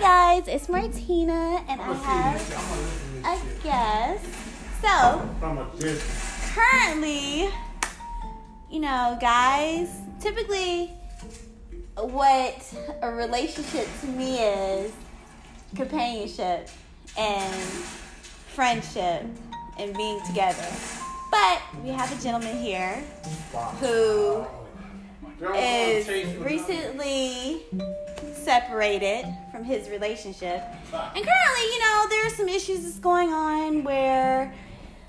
[0.00, 2.40] Hi guys, it's Martina, and I have
[3.24, 4.24] a guest.
[4.80, 5.28] So
[6.54, 7.48] currently,
[8.70, 9.90] you know, guys,
[10.20, 10.92] typically,
[11.96, 12.72] what
[13.02, 14.92] a relationship to me is
[15.74, 16.68] companionship
[17.18, 17.52] and
[18.54, 19.26] friendship
[19.80, 20.68] and being together.
[21.32, 23.02] But we have a gentleman here
[23.80, 24.46] who
[25.56, 26.08] is
[26.38, 27.62] recently
[28.32, 29.26] separated
[29.58, 30.62] from his relationship.
[30.92, 34.54] And currently, you know, there are some issues that's going on where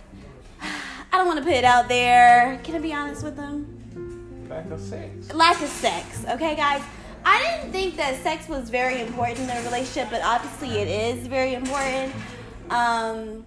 [0.61, 2.59] I don't want to put it out there.
[2.63, 4.47] Can I be honest with them?
[4.49, 5.33] Lack of sex.
[5.35, 6.25] Lack of sex.
[6.27, 6.81] Okay, guys.
[7.23, 11.27] I didn't think that sex was very important in a relationship, but obviously it is
[11.27, 12.11] very important.
[12.71, 13.45] Um,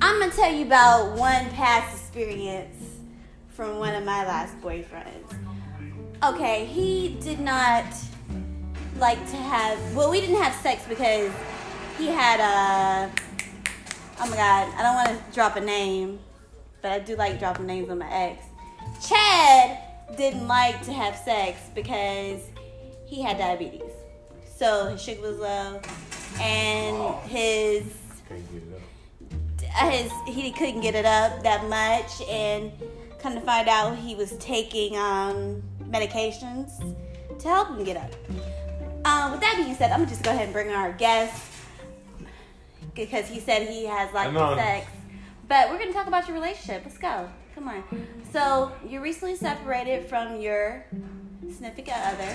[0.00, 2.76] I'm gonna tell you about one past experience
[3.48, 5.34] from one of my last boyfriends.
[6.22, 7.84] Okay, he did not
[8.98, 9.78] like to have.
[9.94, 11.32] Well, we didn't have sex because
[11.98, 13.12] he had a.
[14.18, 16.18] Oh my god, I don't want to drop a name,
[16.82, 18.44] but I do like dropping names on my ex.
[19.06, 19.78] Chad
[20.16, 22.42] didn't like to have sex because
[23.06, 23.92] he had diabetes.
[24.56, 25.80] So his sugar was low,
[26.40, 27.84] and his
[28.28, 29.92] get it up.
[29.92, 32.72] his he couldn't get it up that much and
[33.18, 36.96] come to find out he was taking um, medications
[37.38, 38.10] to help him get up
[39.16, 41.42] um, with that being said i'm gonna just go ahead and bring our guest
[42.94, 44.86] because he said he has like sex
[45.48, 47.82] but we're gonna talk about your relationship let's go come on
[48.32, 50.84] so you recently separated from your
[51.50, 52.34] significant other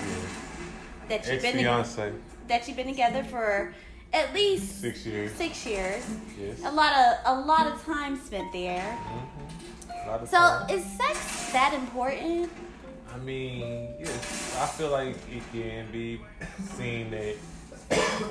[1.08, 2.12] that you've been fiance.
[2.48, 3.74] that you've been together for
[4.12, 5.32] at least Six years.
[5.32, 6.04] six years
[6.38, 6.58] Yes.
[6.64, 8.98] a lot of a lot of time spent there.
[8.98, 10.06] Mhm.
[10.06, 10.70] Lot of So time.
[10.70, 12.50] is sex that important?
[13.12, 16.20] I mean, yes, I feel like it can be
[16.76, 17.34] seen that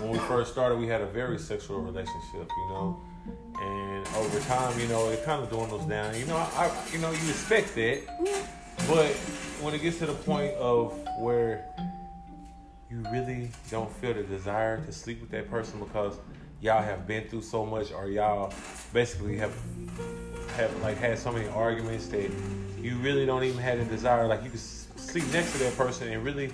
[0.01, 2.99] when we first started, we had a very sexual relationship, you know,
[3.61, 6.17] and over time, you know, it kind of dwindles down.
[6.17, 8.01] You know, I, I you know, you expect that,
[8.87, 9.11] but
[9.61, 11.63] when it gets to the point of where
[12.89, 16.17] you really don't feel the desire to sleep with that person because
[16.59, 18.51] y'all have been through so much, or y'all
[18.93, 19.55] basically have
[20.57, 22.29] have like had so many arguments that
[22.81, 24.27] you really don't even have the desire.
[24.27, 24.59] Like you can
[25.01, 26.51] sleep next to that person and really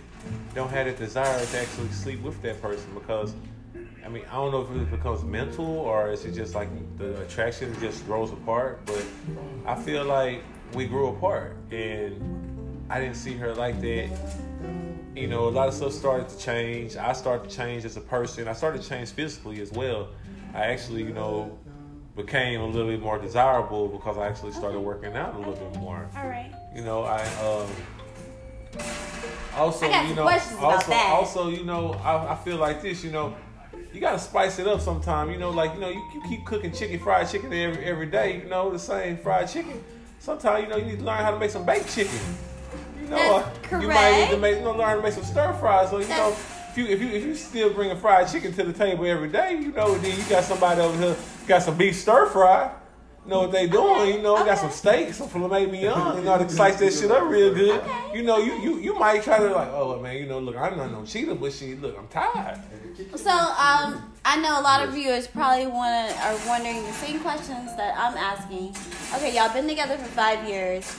[0.55, 3.33] don't have the desire to actually sleep with that person because.
[4.05, 7.23] I mean, I don't know if it becomes mental or is it just like the
[7.23, 8.79] attraction just grows apart.
[8.85, 9.03] But
[9.65, 10.43] I feel like
[10.73, 14.09] we grew apart, and I didn't see her like that
[15.17, 16.95] you know, a lot of stuff started to change.
[16.95, 18.47] I started to change as a person.
[18.47, 20.09] I started to change physically as well.
[20.53, 21.57] I actually, you know,
[22.15, 25.79] became a little bit more desirable because I actually started working out a little bit
[25.79, 26.07] more.
[26.15, 26.53] All right.
[26.75, 27.67] You know, I um
[29.55, 30.29] also, you know,
[30.59, 33.35] also, also, you know, I, I feel like this, you know,
[33.93, 35.31] you gotta spice it up sometime.
[35.31, 38.41] You know, like you know, you, you keep cooking chicken, fried chicken every every day.
[38.43, 39.83] You know, the same fried chicken.
[40.19, 42.19] Sometimes you know you need to learn how to make some baked chicken.
[43.01, 45.13] You know, That's uh, you might need to make you know learn how to make
[45.13, 45.89] some stir fries.
[45.89, 46.35] So you know,
[46.69, 49.53] if you if you if you still bringing fried chicken to the table every day,
[49.53, 51.15] you know, then you got somebody over here
[51.47, 52.71] got some beef stir fry.
[53.27, 54.01] You know what they doing?
[54.03, 56.19] Okay, You know, got some steak, some filet mignon.
[56.19, 57.81] You know, to slice that shit up real good.
[57.81, 58.17] Okay.
[58.17, 60.77] You know, you you you might try to like, oh man, you know, look, I'm
[60.77, 62.61] not no cheater, but she look, I'm tired.
[63.17, 67.19] So um, I know a lot of viewers probably want to are wondering the same
[67.19, 68.73] questions that I'm asking.
[69.15, 70.97] Okay, y'all been together for five years.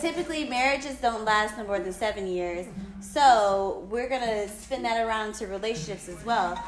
[0.00, 2.66] Typically, marriages don't last no more than seven years.
[3.02, 6.58] So we're gonna spin that around to relationships as well.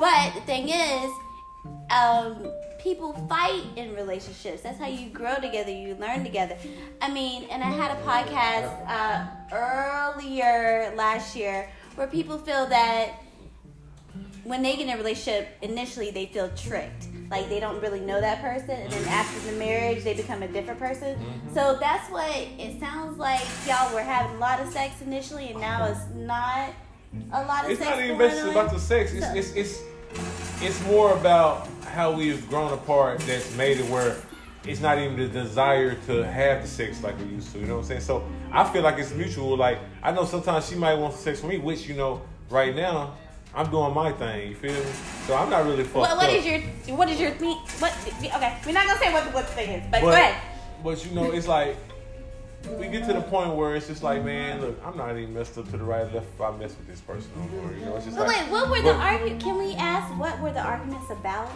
[0.00, 1.10] But the thing is,
[1.90, 2.50] um,
[2.86, 4.62] people fight in relationships.
[4.62, 5.72] That's how you grow together.
[5.72, 6.56] You learn together.
[7.02, 13.08] I mean, and I had a podcast uh, earlier last year where people feel that
[14.44, 17.08] when they get in a relationship, initially they feel tricked.
[17.28, 20.48] Like they don't really know that person, and then after the marriage, they become a
[20.48, 21.18] different person.
[21.52, 23.42] So that's what it sounds like.
[23.66, 26.68] Y'all were having a lot of sex initially, and now it's not
[27.32, 27.98] a lot of It's sex.
[27.98, 29.12] It's not even about the sex.
[29.12, 29.95] It's, So- it's it's it's
[30.86, 33.20] more about how we've grown apart.
[33.20, 34.16] That's made it where
[34.66, 37.58] it's not even the desire to have the sex like we used to.
[37.58, 38.00] You know what I'm saying?
[38.00, 39.56] So I feel like it's mutual.
[39.56, 43.14] Like I know sometimes she might want sex from me, which you know right now
[43.54, 44.48] I'm doing my thing.
[44.50, 44.90] You feel me?
[45.26, 46.34] So I'm not really fucked What, what up.
[46.36, 46.60] is your
[46.96, 47.30] what is your?
[47.32, 47.92] What
[48.22, 48.58] okay?
[48.66, 50.42] We're not gonna say what the, what the thing is, but, But, go ahead.
[50.82, 51.76] but you know, it's like
[52.78, 55.56] we get to the point where it's just like, man, look, I'm not even messed
[55.58, 57.72] up to the right or left if I mess with this person no more.
[57.72, 58.42] You know, it's just But like.
[58.42, 59.44] wait, what were the arguments?
[59.44, 61.50] Can we ask what were the arguments about?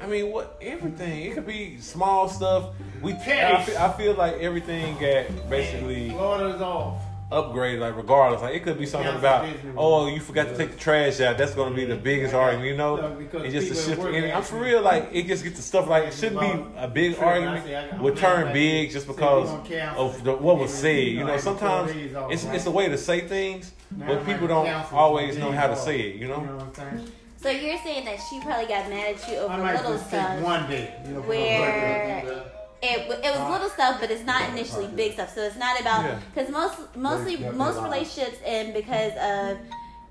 [0.00, 1.22] I mean, what everything?
[1.22, 2.74] It could be small stuff.
[3.00, 6.10] We, I feel, I feel like everything got basically.
[6.10, 7.02] Florida's off.
[7.32, 8.42] Upgrade, like regardless.
[8.42, 11.38] Like it could be something Cancel about, oh, you forgot to take the trash out.
[11.38, 12.40] That's gonna be the biggest Yeah.
[12.40, 12.96] argument, you know.
[12.96, 14.24] No, because it's just a people at shift.
[14.24, 16.88] And I'm for real, like it just gets to stuff like it shouldn't be a
[16.88, 17.64] big Sure, argument.
[17.64, 20.58] say, I- I'm Would turn about big just because we gonna cancel of the, what
[20.58, 20.76] was it.
[20.76, 20.96] said.
[20.96, 23.72] You You know, know, sometimes four days off, it's it's a way to say things,
[23.90, 26.14] but people don't always know how to say it.
[26.16, 26.40] You You know.
[26.40, 27.12] know what I'm saying?
[27.42, 30.38] So you're saying that she probably got mad at you over I little just stuff.
[30.40, 30.94] one day.
[31.08, 32.44] You know, for Where- the-
[32.84, 35.32] It, it was little stuff, but it's not initially big stuff.
[35.34, 39.58] So it's not about because most mostly Yeah, yeah, most relationships end because of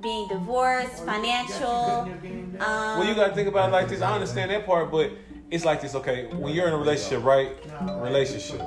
[0.02, 1.68] being divorced, financial.
[1.68, 4.02] Um, Well, you gotta think about it like this.
[4.02, 5.12] I understand that part, but
[5.52, 5.96] it's like this.
[5.96, 7.52] Okay, when you're in a relationship, right?
[8.02, 8.62] Relationship.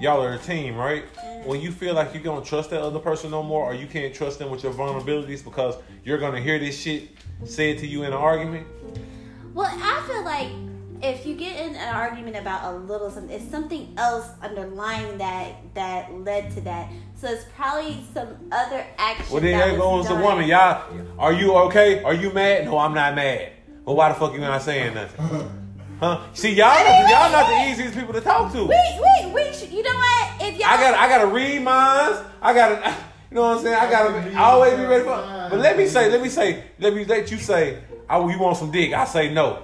[0.00, 1.04] Y'all are a team, right?
[1.44, 4.12] When you feel like you don't trust that other person no more, or you can't
[4.12, 7.10] trust them with your vulnerabilities because you're gonna hear this shit
[7.44, 8.66] said to you in an argument.
[9.54, 10.48] Well, I feel like
[11.02, 15.56] if you get in an argument about a little something, it's something else underlying that
[15.74, 16.90] that led to that.
[17.14, 19.32] So it's probably some other action.
[19.32, 20.46] Well, then that there goes was the woman.
[20.48, 20.84] Y'all,
[21.18, 22.02] are you okay?
[22.02, 22.66] Are you mad?
[22.66, 23.52] No, I'm not mad.
[23.84, 25.56] Well, why the fuck you not saying nothing?
[26.00, 26.22] Huh?
[26.32, 26.78] See, y'all,
[27.10, 28.64] y'all not the easiest people to talk to.
[28.64, 29.70] Wait, wait, wait!
[29.70, 30.28] You know what?
[30.40, 32.22] If y'all, I got I gotta read minds.
[32.40, 32.96] I gotta
[33.30, 33.74] you know what I'm saying?
[33.74, 37.04] I gotta always be ready for but let me say, let me say, let me
[37.04, 39.62] let you say, I you want some dick, I say no.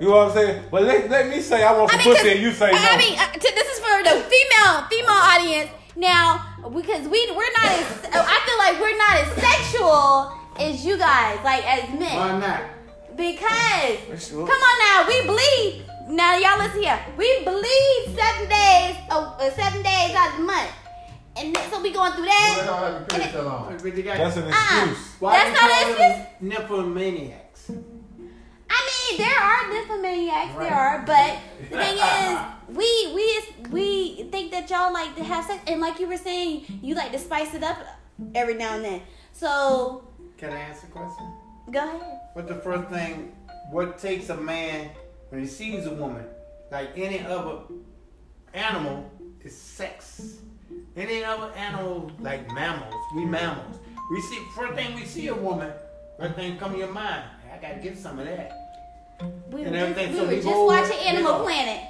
[0.00, 0.64] You know what I'm saying?
[0.70, 2.70] But let, let me say I want some I mean, pussy 'cause- and you say
[2.70, 2.78] no.
[2.78, 5.70] I mean, uh, t- this is for the female female audience.
[5.96, 10.96] Now, because we we're not as I feel like we're not as sexual as you
[10.96, 12.14] guys, like as men.
[12.16, 12.60] Why not?
[13.16, 14.46] Because Sure.
[14.46, 15.84] come on now, we bleed.
[16.10, 17.00] Now y'all listen here.
[17.16, 20.70] We bleed seven days, uh, uh, seven days out of the month,
[21.36, 22.64] and then- so we going through Why that.
[22.66, 23.76] y'all having And period so long?
[23.82, 24.84] But they got- That's an Uh-uh.
[24.84, 24.98] excuse.
[25.18, 27.47] Why That's they not call an them Nymphomaniacs.
[28.70, 30.68] I mean, there are nymphomaniacs, Right.
[30.68, 31.38] there are, but
[31.70, 32.38] the thing is,
[32.68, 36.64] we we we think that y'all like to have sex, and like you were saying,
[36.82, 37.78] you like to spice it up
[38.34, 39.02] every now and then.
[39.32, 40.04] So
[40.36, 41.32] Can I ask a question?
[41.70, 42.20] go ahead.
[42.34, 43.32] What's the first thing?
[43.70, 44.90] What takes a man
[45.30, 46.24] when he sees a woman,
[46.70, 47.58] like any other
[48.54, 49.10] animal,
[49.42, 50.38] is sex.
[50.96, 53.78] Any other animal, like mammals, we mammals.
[54.10, 55.72] We see first thing we see a woman,
[56.18, 57.24] first thing come to your mind.
[57.58, 58.52] I gotta get some of that.
[59.50, 61.42] We were And just, everything, we so were we just go, watching you Animal know.
[61.44, 61.80] Planet.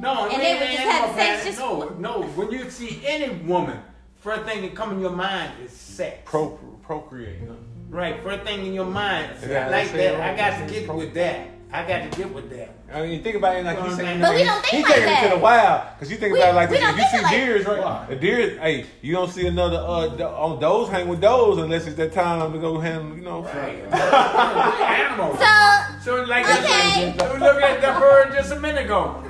[0.00, 2.22] No, And we they ain't would just animal have sex just- no, no.
[2.22, 3.78] When you see any woman,
[4.16, 6.18] first thing that come in your mind is sex.
[6.24, 7.40] Pro, procreate.
[7.46, 7.54] Huh?
[7.90, 10.14] Right, first thing in your mind, Yeah, like that.
[10.14, 11.48] Oh, I got to get with that.
[11.70, 12.70] I got to get with that.
[12.92, 14.20] I mean, you think about it like he's saying.
[14.22, 16.38] But we don't think he's like taking it to the wild because you think We-
[16.40, 16.80] about it like this.
[16.82, 17.78] If you see think like- deers, right?
[17.78, 18.06] Why?
[18.08, 21.86] The deer, hey, you don't see another uh the, on those hang with those unless
[21.86, 23.42] it's that time to go handle, you know.
[23.42, 23.82] Right.
[23.92, 25.38] Animals.
[25.38, 27.12] So So like Okay.
[27.18, 29.22] this, we look at the bird just a minute ago.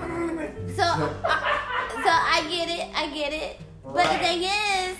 [0.68, 3.60] so so I get it, I get it.
[3.84, 4.96] But the thing is,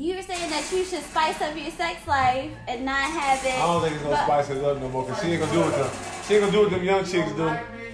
[0.00, 3.52] you're saying that you should spice up your sex life and not have it.
[3.54, 5.60] I don't think it's gonna spice it up no more because she ain't gonna do
[5.60, 5.90] what them.
[6.26, 7.42] She ain't gonna do what them young chicks do.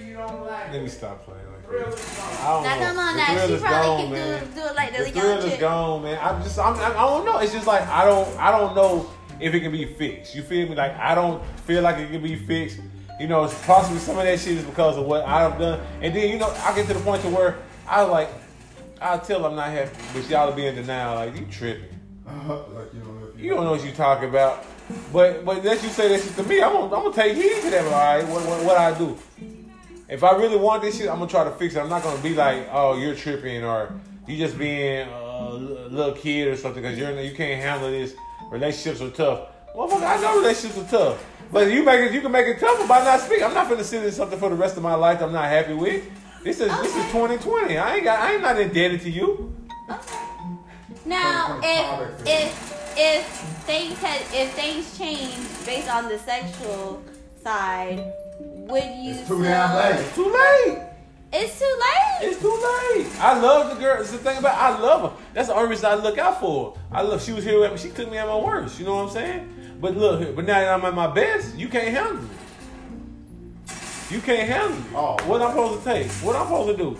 [0.07, 2.39] You don't like Let me stop playing like that.
[2.41, 2.85] I don't Now know.
[2.85, 4.39] come on The now, she probably gone, can man.
[4.47, 6.19] do, do it like the, The young thrill is gone, man.
[6.21, 7.37] I'm just, I'm, I don't know.
[7.39, 9.09] It's just like I don't, I don't know
[9.41, 10.33] if it can be fixed.
[10.33, 10.75] You feel me?
[10.75, 12.79] Like I don't feel like it can be fixed.
[13.19, 16.29] You know, possibly some of that shit is because of what I've done, and then
[16.29, 17.57] you know, I get to the point to where
[17.87, 18.29] I like,
[19.01, 21.15] I tell I'm not happy, but y'all be in denial.
[21.15, 21.96] Like you tripping.
[22.27, 22.63] Uh-huh.
[22.73, 24.65] like you don't know if You don't know what you talking about.
[25.11, 27.61] But but let you say that shit to me, I'm gonna, I'm gonna take heed
[27.61, 27.85] to that.
[27.85, 29.17] All right, what, what what I do?
[30.09, 31.79] If I really want this shit, I'm gonna try to fix it.
[31.79, 33.93] I'm not gonna be like, oh, you're tripping or
[34.27, 38.15] you just being a little kid or something because you're you can't handle this.
[38.49, 39.49] Relationships are tough.
[39.75, 41.25] Motherfucker, I know relationships are tough.
[41.51, 43.43] But you make it, you can make it tougher by not speaking.
[43.45, 45.73] I'm not gonna sit in something for the rest of my life I'm not happy
[45.73, 46.03] with.
[46.43, 47.77] This is this is 2020.
[47.77, 49.53] I ain't got I ain't not indebted to you.
[51.07, 53.25] Now, Some kind of if if if
[53.65, 57.01] things had if things changed based on the sexual
[57.41, 59.13] side, would you?
[59.13, 60.01] It's too damn late.
[60.01, 60.81] It's too late.
[61.31, 62.29] It's too late.
[62.29, 63.07] It's too late.
[63.21, 64.01] I love the girl.
[64.01, 65.17] It's the thing about I love her.
[65.33, 66.81] That's the only reason I look out for her.
[66.91, 67.23] I love.
[67.23, 67.77] She was here with me.
[67.77, 68.77] She took me at my worst.
[68.77, 69.77] You know what I'm saying?
[69.79, 72.29] But look, but now that I'm at my best, you can't handle it.
[74.11, 74.85] You can't handle it.
[74.93, 75.15] Oh.
[75.25, 76.11] What I'm supposed to take?
[76.23, 76.97] What I'm supposed to do?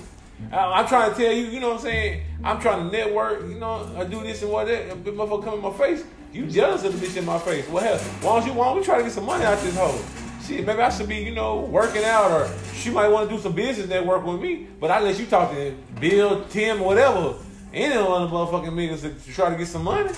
[0.51, 1.45] I, I'm trying to tell you.
[1.45, 2.23] You know what I'm saying?
[2.43, 3.41] I'm trying to network.
[3.43, 4.89] You know, I do this and what that.
[5.03, 6.03] Motherfucker come in my face.
[6.33, 7.67] You jealous of the bitch in my face?
[7.69, 8.53] Well, hell, why don't you?
[8.53, 9.99] Why don't we try to get some money out this hoe?
[10.45, 13.41] Shit, maybe I should be, you know, working out, or she might want to do
[13.41, 14.67] some business network with me.
[14.79, 17.35] But I let you talk to Bill, Tim, whatever,
[17.73, 20.09] any of the motherfucking niggas to, try to get some money.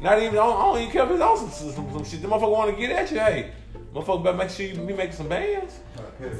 [0.00, 2.20] Not even, I don't, I don't even care if it's on some, some, some shit.
[2.20, 3.20] The motherfucker want to get at you.
[3.20, 3.52] Hey,
[3.94, 5.74] motherfucker better make sure you be making some bands.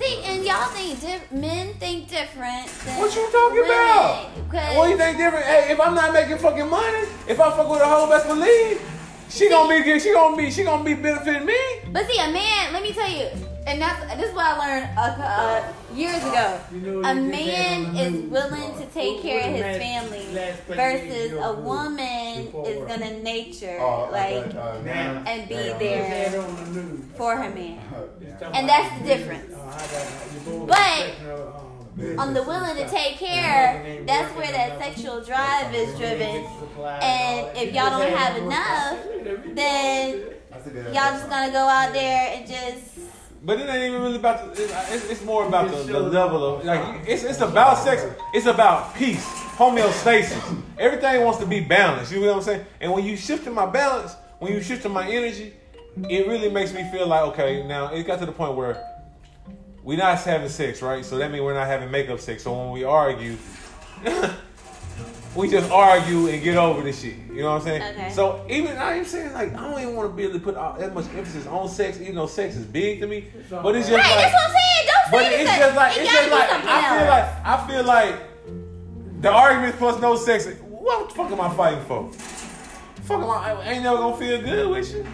[0.00, 2.66] See, and y'all think diff- men think different.
[2.85, 4.50] Than What you talking women, about?
[4.50, 5.44] 'cause- What you think different?
[5.44, 8.80] Hey, if I'm not making fucking money, if I fuck with a hoe, best believe
[9.28, 11.59] she gonna be she gonna be she gonna be benefiting me.
[11.92, 13.28] But see, a man, let me tell you,
[13.66, 16.61] and that's this is what I learned uh, uh, years ago.
[16.73, 18.31] You know, A you just had man is news.
[18.31, 20.26] willing to take What- care what of his family
[20.69, 25.78] versus a woman is gonna nature Oh, like okay, now- and be yeah.
[25.78, 27.78] There the for her man.
[28.23, 28.50] Yeah.
[28.54, 29.52] And that's the difference.
[29.52, 34.02] Uh, how about, you both But expecting a, um, On the willing to take care,
[34.07, 36.45] that's where that sexual drive is driven.
[37.02, 38.99] And if y'all don't have enough,
[39.54, 40.95] then I see that.
[40.95, 42.99] y'all just gonna go out there and just
[43.45, 44.63] But it ain't even really about the.
[44.63, 48.05] It's, it's more about the, the level of like it's it's about sex.
[48.33, 49.25] It's about peace,
[49.57, 50.63] homeostasis.
[50.79, 52.13] Everything wants to be balanced.
[52.13, 52.67] You know what I'm saying?
[52.81, 55.55] And when you shift in my balance, when you shift in my energy,
[56.09, 57.67] it really makes me feel like okay.
[57.67, 58.81] Now it got to the point where
[59.83, 61.05] we're not having sex, right?
[61.05, 62.45] So that means we're not having makeup sex.
[62.45, 63.37] So when we argue.
[65.35, 67.17] We just argue and get over this shit.
[67.33, 67.83] You know what I'm saying?
[67.97, 68.11] Okay.
[68.11, 70.57] So even I am saying like I don't even want to be able to put
[70.57, 73.29] all, that much emphasis on sex, even though sex is big to me.
[73.51, 74.17] But it's just right.
[74.17, 74.87] like, That's what I'm saying.
[74.87, 77.09] Don't but say it's just like It it's just like I feel else.
[77.09, 80.47] like I feel like the argument plus no sex.
[80.69, 82.12] What the fuck am I fighting for?
[82.12, 83.53] Fuck am I?
[83.53, 85.07] I ain't never gonna feel good with you.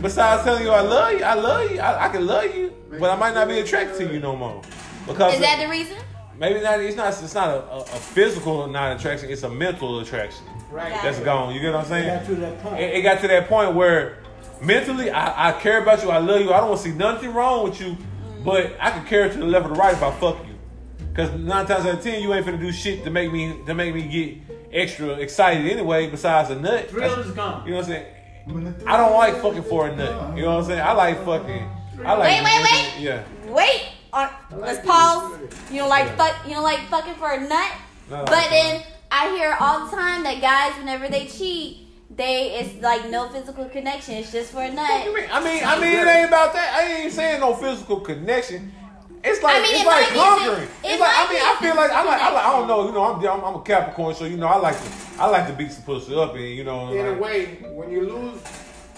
[0.00, 3.10] Besides telling you I love you, I love you, I, I can love you, but
[3.10, 4.62] I might not be attracted to you no more.
[5.06, 5.96] Because Is that the reason?
[6.38, 6.80] Maybe not.
[6.80, 7.08] It's not.
[7.08, 9.30] It's not a, a, a physical not attraction.
[9.30, 10.92] It's a mental attraction Right.
[11.02, 11.54] that's gone.
[11.54, 12.06] You get what I'm saying?
[12.06, 12.80] Got to that point.
[12.80, 14.18] it, it got to that point where
[14.60, 17.32] mentally I, I care about you, I love you, I don't want to see nothing
[17.32, 18.44] wrong with you, mm.
[18.44, 20.54] but I could carry it to the left or the right if I fuck you.
[21.14, 23.74] Cause nine times out of ten you ain't finna do shit to make me to
[23.74, 26.90] make me get extra excited anyway, besides a nut.
[26.90, 27.64] Thrill is gone.
[27.64, 28.84] You know what I'm saying?
[28.84, 30.36] I don't like fucking for a nut.
[30.36, 30.80] You know what I'm saying?
[30.80, 31.70] I like fucking
[32.04, 33.00] I like Wait, wait, wait.
[33.00, 33.24] Yeah.
[33.46, 33.93] Wait.
[34.14, 35.36] Uh, let's pause.
[35.72, 36.36] You don't like fuck.
[36.46, 37.72] You don't like fucking for a nut.
[38.08, 42.60] No, no, But then I hear all the time that guys, whenever they cheat, they
[42.60, 44.14] it's like no physical connection.
[44.14, 45.06] It's just for a nut.
[45.06, 45.26] mean?
[45.32, 46.74] I mean, I mean, it ain't about that.
[46.78, 48.72] I ain't even saying no physical connection.
[49.24, 50.68] It's like I mean, it's it like might conquering.
[50.68, 52.68] phy- it It's like I mean, I feel like I like I like I don't
[52.68, 52.86] know.
[52.86, 55.48] You know, I'm I'm, I'm a Capricorn, so you know I like to I like
[55.48, 56.92] to beat some pussy up and you know.
[56.92, 58.40] In a way, when you lose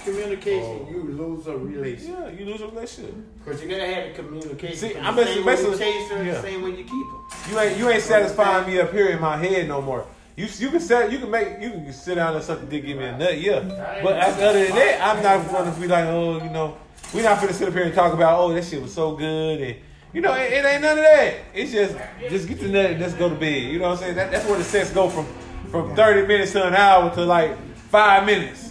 [0.07, 0.91] communication, Oh.
[0.91, 2.17] you lose a relationship.
[2.19, 3.15] Yeah, you lose a relationship.
[3.45, 4.77] Because you gotta have the communication.
[4.77, 6.33] See, I'm the same way you chase her, yeah.
[6.35, 7.51] the same way you keep her.
[7.51, 10.07] You ain't you ain't satisfying me up here in my head no more.
[10.37, 12.87] You you can set you can make you can sit down and suck the dick,
[12.87, 13.61] give me a nut, yeah.
[14.03, 16.77] But other than that, I'm not going to be like, oh, you know,
[17.13, 19.61] we're not gonna sit up here and talk about, oh, that shit was so good
[19.61, 19.77] and.
[20.13, 21.35] You know, it, it ain't none of that.
[21.53, 21.95] It's just,
[22.31, 23.65] just get the nut and let's go to bed.
[23.65, 24.15] You know what I'm saying?
[24.15, 25.27] That, that's where the sex go from,
[25.71, 27.55] from 30 minutes to an hour to like
[27.91, 28.66] five minutes.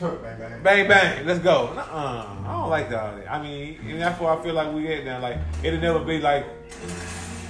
[0.00, 0.62] Bang, bang.
[0.62, 1.72] Bang bang, let's go.
[1.72, 2.44] Nuh-uh.
[2.44, 3.30] I don't like that.
[3.30, 5.20] I mean, and that's why I feel like we get now.
[5.20, 6.44] Like it'll never be like,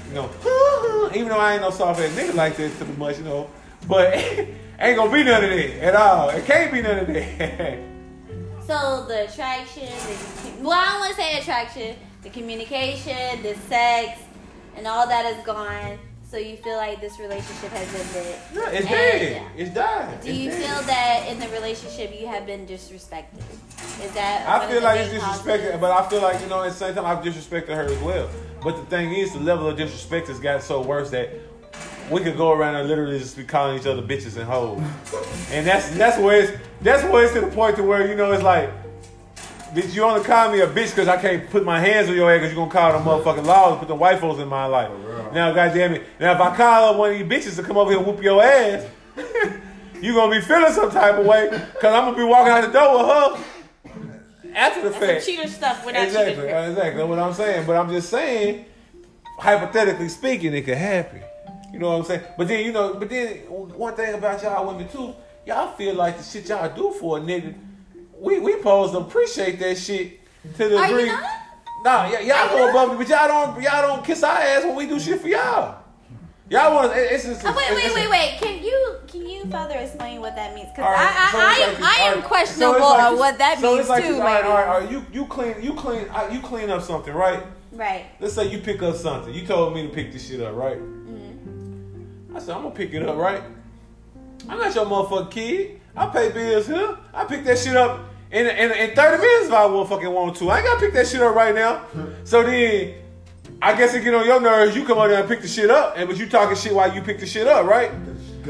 [0.08, 0.30] you know,
[1.14, 3.50] even though I ain't no soft ass nigga like that too much, you know.
[3.88, 4.14] But
[4.78, 6.28] ain't gonna be none of that at all.
[6.30, 7.78] It can't be none of that.
[8.66, 14.18] So the attraction, the, well, I don't want to say attraction, the communication, the sex,
[14.74, 16.00] and all that is gone.
[16.36, 18.34] So you feel like this relationship has ended.
[18.54, 19.42] no, it's And- dead.
[19.56, 20.20] It's died.
[20.20, 20.62] Do It's you dead.
[20.62, 23.40] feel that in the relationship you have been disrespected?
[24.04, 24.46] Is that?
[24.46, 27.06] I feel like it's disrespected, but I feel like you know at the same time
[27.06, 28.28] I've disrespected her as well.
[28.62, 31.30] But the thing is, the level of disrespect has got so worse that
[32.10, 34.78] we could go around and literally just be calling each other bitches and hoes,
[35.50, 36.52] and that's that's where it's
[36.82, 38.68] that's where it's to the point to where you know it's like.
[39.74, 42.30] Bitch, you only call me a bitch because I can't put my hands on your
[42.30, 44.48] ass because you're going to call them motherfucking laws and put the white folks in
[44.48, 44.90] my life.
[45.04, 45.30] real.
[45.32, 46.02] Now, goddamn it.
[46.20, 48.22] Now, if I call up one of these bitches to come over here and whoop
[48.22, 48.86] your ass,
[50.00, 52.52] you going to be feeling some type of way because I'm going to be walking
[52.52, 53.44] out the door with her
[54.54, 55.22] after the That's fact.
[55.24, 55.84] some cheater stuff.
[55.84, 56.68] We're not Exactly, cheaters.
[56.70, 56.96] exactly.
[56.98, 57.66] That's what I'm saying.
[57.66, 58.64] But I'm just saying,
[59.38, 61.22] hypothetically speaking, it could happen.
[61.72, 62.22] You know what I'm saying?
[62.38, 66.16] But then, you know, but then one thing about y'all women too, y'all feel like
[66.16, 67.54] the shit y'all do for a nigga,
[68.20, 70.20] we we supposed to appreciate that shit
[70.56, 71.10] to the Are degree.
[71.84, 74.76] Nah, y- y'all go above me, but y'all don't y'all don't kiss our ass when
[74.76, 75.82] we do shit for y'all.
[76.48, 76.98] Y'all want to?
[76.98, 77.44] It's just.
[77.44, 78.38] Oh, wait, wait, it's- wait, wait.
[78.40, 80.68] Can you can you further explain what that means?
[80.70, 83.02] Because right, I, so I, it's I, am, I all am right, questionable so like
[83.04, 85.04] on what that so means it's like too, all right, all right, all right, you
[85.12, 87.42] you clean you clean uh, you clean up something, right?
[87.72, 88.06] Right.
[88.20, 89.34] Let's say you pick up something.
[89.34, 90.78] You told me to pick this shit up, right?
[90.78, 92.36] Mm-hmm.
[92.36, 93.42] I said I'm gonna pick it up, right?
[94.48, 95.80] I'm not your motherfucking kid.
[95.96, 96.98] I pay bills here.
[97.14, 98.00] I pick that shit up
[98.30, 100.50] in, in, in 30 minutes if I motherfucking want to.
[100.50, 101.84] I ain't gotta pick that shit up right now.
[102.24, 102.94] So then,
[103.62, 104.76] I guess it get on your nerves.
[104.76, 106.94] You come out there and pick the shit up, and but you talking shit while
[106.94, 107.90] you pick the shit up, right?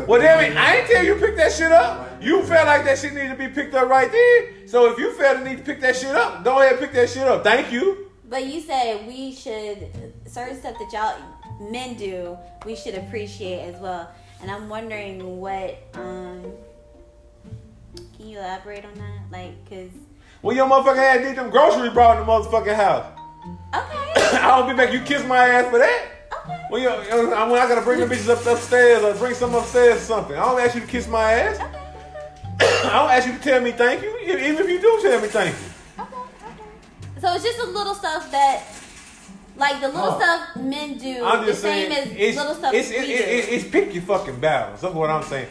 [0.07, 2.23] Well, damn it, I ain't tell you pick that shit up.
[2.23, 4.69] You felt like that shit needed to be picked up right then.
[4.69, 6.93] So if you felt the need to pick that shit up, go ahead and pick
[6.93, 7.45] that shit up.
[7.45, 8.11] Thank you.
[8.29, 12.37] But you said we should certain stuff that y'all men do,
[12.67, 14.11] we should appreciate as well.
[14.43, 16.43] And I'm wondering what um
[18.17, 19.21] can you elaborate on that?
[19.31, 19.91] Like, cause
[20.43, 23.07] When your motherfucking ass did them groceries brought in the motherfucking house.
[23.75, 24.93] okay, I don't be back.
[24.93, 26.07] you kiss my ass for that.
[26.45, 29.55] okay, When, you, when uh, I gotta bring the bitches up upstairs or bring some
[29.55, 31.57] upstairs or something, I don't ask you to kiss my ass.
[31.57, 31.79] okay,
[32.89, 35.29] I don't ask you to tell me thank you, even if you do tell me
[35.29, 36.03] thank you.
[36.03, 37.21] okay, okay.
[37.21, 38.63] So it's just the little stuff that,
[39.57, 42.73] like the little stuff men do, I'm the just same saying, as it's, little stuff
[42.75, 43.13] it's, we it, do.
[43.13, 44.81] it, it- it's pick your fucking battles.
[44.81, 45.49] That's what I'm saying.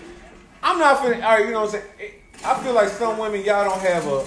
[0.63, 2.13] I'm not finna, all right, you know what I'm saying?
[2.39, 4.23] It- I feel like some women, y'all don't have a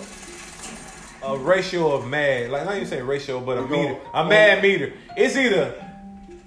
[1.20, 2.48] a ratio of mad.
[2.50, 3.96] Like, not even say ratio, but a You go- meter.
[4.14, 4.92] A mad meter.
[5.16, 5.74] It's either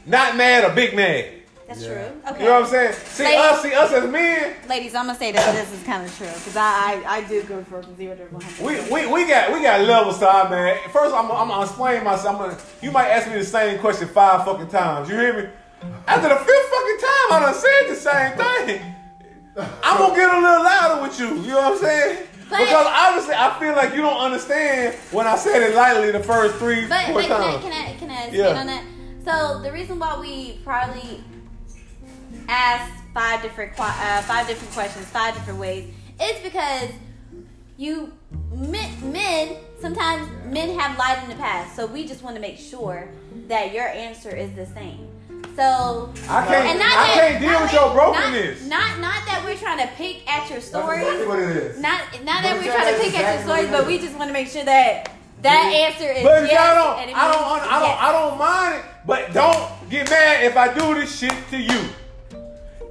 [0.06, 1.25] not mad or big mad.
[1.68, 1.88] That's Yeah.
[1.89, 2.03] true.
[2.30, 2.39] Okay.
[2.39, 2.94] You know what I'm saying?
[3.06, 6.06] See Ladies- us, see us as men, Ladies, I'm gonna say that this is kind
[6.06, 8.89] of true because I, I I do go from zero to one hundred.
[8.91, 10.77] we, we, we got we got levels to our man.
[10.91, 12.27] First, I'm, I'm gonna explain myself.
[12.39, 15.10] I'm gonna, you might ask me the same question five fucking times.
[15.10, 15.50] You hear me?
[16.08, 18.38] After the fifth fucking time, I done said the same
[18.77, 18.91] thing.
[19.84, 21.27] I'm gonna get a little louder with you.
[21.41, 22.27] You know what I'm saying?
[22.50, 26.22] But- because obviously, I feel like you don't understand when I said it lightly the
[26.22, 28.60] first three, But, four but can, I, can I can I expand Yeah.
[28.60, 28.84] on that?
[29.24, 31.24] So the reason why we probably
[32.50, 36.89] asked five different uh, five different questions, five different ways, is because
[37.77, 38.12] you
[38.51, 42.58] men, men sometimes men have lied in the past, so we just want to make
[42.58, 43.08] sure
[43.48, 45.08] that your answer is the same.
[45.55, 48.62] So I can't, and not I that, can't deal with your brokenness.
[48.67, 51.00] Not, not not that we're trying to pick at your That's story.
[51.01, 51.79] exactly what it is.
[51.79, 54.00] Not not that But we're trying to that's pick at your exactly stories, but we
[54.00, 56.53] just want to make sure that that answer is But yes.
[56.55, 57.98] y'all don't, and I don't, I don't, yes.
[58.00, 58.86] I don't mind it.
[59.05, 61.81] But don't get mad if I do this shit to you.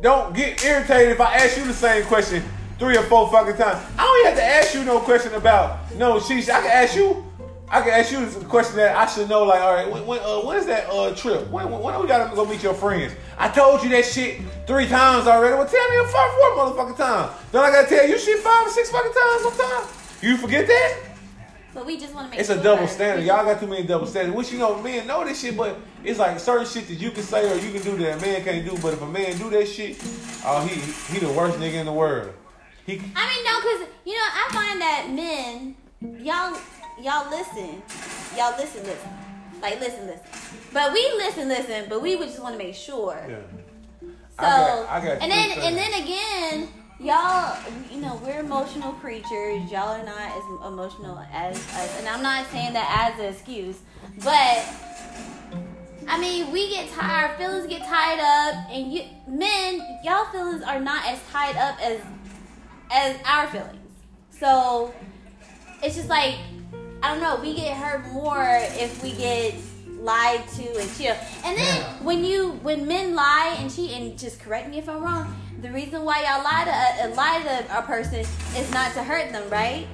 [0.03, 2.43] Don't get irritated if I ask you the same question
[2.79, 3.79] three or four fucking times.
[3.99, 6.51] I don't even have to ask you no question about no sheesh.
[6.51, 7.25] I can ask you.
[7.73, 9.45] I can ask you a question that I should know.
[9.45, 11.49] Like, all right, when, when, uh, when is that uh, trip?
[11.51, 13.15] When, when, when we gotta go meet your friends?
[13.39, 15.55] I told you that shit three times already.
[15.55, 17.31] Well, tell me a five, four motherfucking time.
[17.53, 20.19] Then I gotta tell you shit five or six fucking times sometimes.
[20.21, 20.99] You forget that?
[21.73, 22.59] But we just want to make It's sure.
[22.59, 23.25] a double standard.
[23.25, 24.37] Y'all got too many double standards.
[24.37, 27.23] Which you know, men know this shit, but it's like certain shit that you can
[27.23, 28.77] say or you can do that a man can't do.
[28.83, 29.97] But if a man do that shit,
[30.45, 30.75] oh, he
[31.15, 32.33] he the worst nigga in the world.
[32.85, 35.77] He I mean, no, because you know, I find that men,
[36.25, 36.59] y'all,
[37.03, 37.83] y'all listen,
[38.37, 39.11] y'all listen, listen,
[39.63, 40.25] like listen, listen.
[40.73, 41.87] But we listen, listen.
[41.89, 43.17] But we would just want to make sure.
[43.29, 43.37] yeah.
[44.39, 47.57] So I got- I got and then and then again, y'all,
[47.91, 49.71] you know, we're emotional creatures.
[49.71, 53.77] Y'all are not as emotional as us, and I'm not saying that as an excuse,
[54.25, 54.65] but
[56.09, 60.81] I mean, we get tired, feelings get tied up, and you men, y'all feelings are
[60.81, 62.01] not as tied up as
[62.93, 63.77] as our feelings.
[64.31, 64.93] So
[65.83, 66.37] it's just like
[67.03, 69.55] I don't know, we get hurt more if we get
[70.01, 71.09] lied to and cheat.
[71.45, 72.03] And then Yeah.
[72.03, 75.71] when you when men lie and cheat and just correct me if I'm wrong, the
[75.71, 79.49] reason why y'all lie to a, lie to a person is not to hurt them,
[79.51, 79.87] right?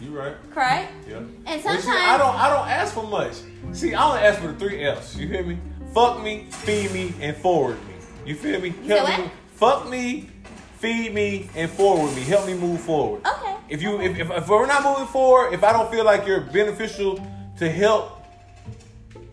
[0.00, 0.36] You right?
[0.52, 0.92] Correct?
[1.08, 1.20] Yeah.
[1.46, 3.34] And sometimes see, I don't I don't ask for much.
[3.72, 5.16] See, I only ask for the three F's.
[5.16, 5.58] You hear me?
[5.94, 7.94] Fuck me, feed me, and forward me.
[8.26, 8.74] You feel me?
[8.82, 9.30] You Help me.
[9.54, 10.28] Fuck me,
[10.76, 12.22] feed me, and forward me.
[12.22, 13.26] Help me move forward.
[13.26, 13.56] Okay.
[13.68, 16.40] If you if, if, if we're not moving forward, if I don't feel like you're
[16.40, 17.18] beneficial
[17.58, 18.22] to help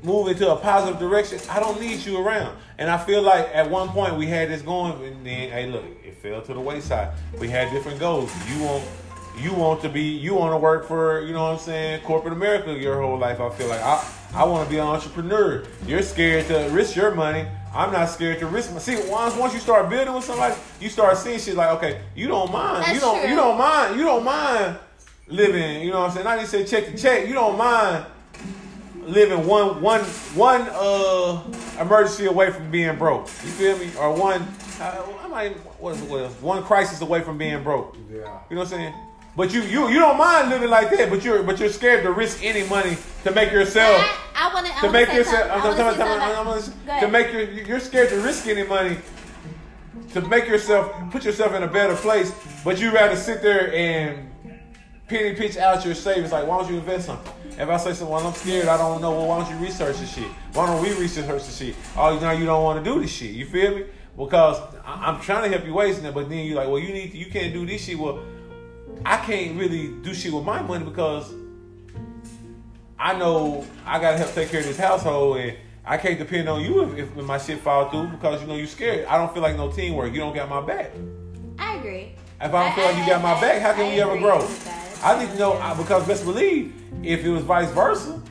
[0.03, 2.57] move into a positive direction, I don't need you around.
[2.77, 5.85] And I feel like at one point we had this going, and then hey, look,
[6.03, 7.13] it fell to the wayside.
[7.39, 8.31] We had different goals.
[8.49, 8.83] You want
[9.39, 12.33] you want to be you want to work for you know what I'm saying corporate
[12.33, 13.39] America your whole life.
[13.39, 15.63] I feel like I I want to be an entrepreneur.
[15.85, 17.45] You're scared to risk your money.
[17.73, 18.79] I'm not scared to risk my.
[18.79, 22.27] See, once once you start building with somebody, you start seeing shit like, okay, you
[22.27, 22.83] don't mind.
[22.83, 23.29] That's you don't true.
[23.29, 23.97] you don't mind.
[23.97, 24.77] You don't mind
[25.27, 25.81] living.
[25.81, 26.25] You know what I'm saying?
[26.25, 27.27] Not even say check to check.
[27.27, 28.05] You don't mind
[29.03, 31.41] living one one one uh
[31.79, 33.27] emergency away from being broke.
[33.27, 33.89] You feel me?
[33.99, 34.41] Or one
[34.79, 36.09] uh, I might what is it?
[36.09, 36.41] What is it?
[36.41, 37.95] one crisis away from being broke.
[38.09, 38.39] Yeah.
[38.49, 38.93] You know what I'm saying?
[39.35, 42.11] But you you you don't mind living like that, but you're but you're scared to
[42.11, 43.95] risk any money to make yourself
[44.35, 46.61] I, I want to make yourself I I'm wanna talking say about- something I'm about-
[46.61, 48.97] talking about- Go to make your you're scared to risk any money
[50.13, 52.33] to make yourself put yourself in a better place,
[52.65, 54.29] but you rather sit there and
[55.07, 56.31] penny pitch out your savings.
[56.33, 57.33] Like, why don't you invest something?
[57.57, 59.11] If I say something, well, I'm scared, I don't know.
[59.11, 60.27] Well, why don't you research the shit?
[60.53, 61.75] Why don't we research the shit?
[61.95, 63.31] Oh, now you don't want to do this shit.
[63.31, 63.85] You feel me?
[64.17, 66.93] Because I- I'm trying to help you wasting it, but then you're like, well, you
[66.93, 67.97] need to, you can't do this shit.
[67.99, 68.19] Well,
[69.05, 71.33] I can't really do shit with my money because
[72.99, 76.61] I know I gotta help take care of this household and I can't depend on
[76.61, 79.05] you if, if my shit fall through because you know you scared.
[79.05, 80.13] I don't feel like no teamwork.
[80.13, 80.91] You don't got my back.
[81.57, 82.13] I agree.
[82.39, 84.47] If I don't feel like you got my back, how can I we ever grow?
[85.03, 88.21] I need to know uh, because best believe if it was vice versa.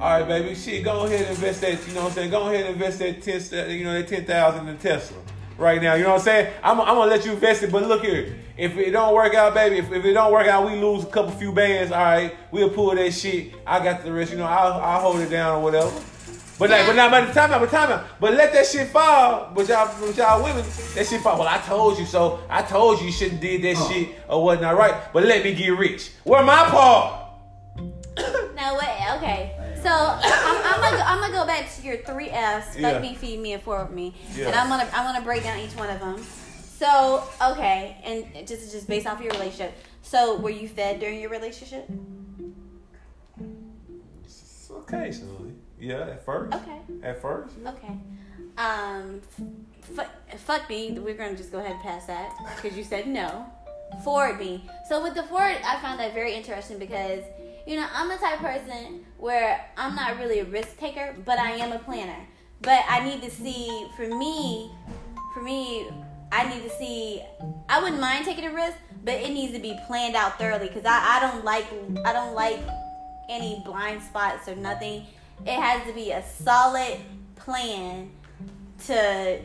[0.00, 1.86] All right, baby, shit, go ahead and invest that.
[1.86, 2.30] You know what I'm saying?
[2.30, 5.18] Go ahead and invest that ten, you know, that ten thousand in Tesla
[5.58, 5.94] right now.
[5.94, 6.52] You know what I'm saying?
[6.62, 8.36] I'm, I'm gonna let you invest it, but look here.
[8.56, 11.06] If it don't work out, baby, if, if it don't work out, we lose a
[11.06, 11.92] couple few bands.
[11.92, 13.54] All right, we'll pull that shit.
[13.66, 14.32] I got the rest.
[14.32, 15.92] You know, I'll, I'll hold it down or whatever.
[16.56, 18.66] But like, but now by the time out, by the time out, but let that
[18.66, 19.50] shit fall.
[19.54, 20.64] But y'all, but y'all women,
[20.94, 21.38] that shit fall.
[21.38, 22.40] Well, I told you so.
[22.48, 25.12] I told you you shouldn't did that shit or whatnot, right?
[25.12, 26.12] But let me get rich.
[26.22, 27.20] Where my part?
[28.54, 29.53] No, wait, okay.
[29.84, 32.92] So I'm, I'm gonna go, I'm gonna go back to your three F's: Yeah.
[32.92, 34.14] fuck me, feed me, and forward me.
[34.34, 34.46] Yeah.
[34.46, 36.24] And I'm gonna I'm gonna break down each one of them.
[36.78, 39.76] So okay, and just just based off your relationship.
[40.02, 41.86] So were you fed during your relationship?
[44.76, 46.00] Occasionally, yeah.
[46.12, 46.78] At first, Okay.
[47.02, 47.70] at first, yeah.
[47.70, 47.94] Okay.
[48.58, 49.20] Um,
[49.94, 50.92] fuck, fuck me.
[50.98, 53.46] We're gonna just go ahead and pass that because you said no.
[54.02, 54.64] Forward me.
[54.88, 57.22] So with the forward, I find that very interesting because
[57.66, 61.38] you know I'm the type of person where I'm not really a risk taker, but
[61.38, 62.26] I am a planner.
[62.60, 64.70] But I need to see for me,
[65.34, 65.88] for me,
[66.32, 67.22] I need to see.
[67.68, 70.84] I wouldn't mind taking a risk, but it needs to be planned out thoroughly because
[70.84, 71.66] I, I don't like
[72.04, 72.60] I don't like
[73.28, 75.06] any blind spots or nothing.
[75.46, 76.98] It has to be a solid
[77.36, 78.10] plan
[78.86, 79.40] to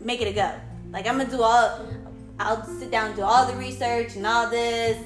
[0.00, 0.52] make it a go.
[0.90, 1.86] Like I'm gonna do all.
[2.38, 4.96] I'll sit down and do all the research and all this,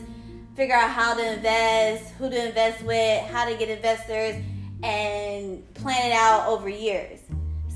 [0.55, 4.37] figure out how to invest, who to invest with, how to get investors,
[4.83, 7.21] and plan it out over years.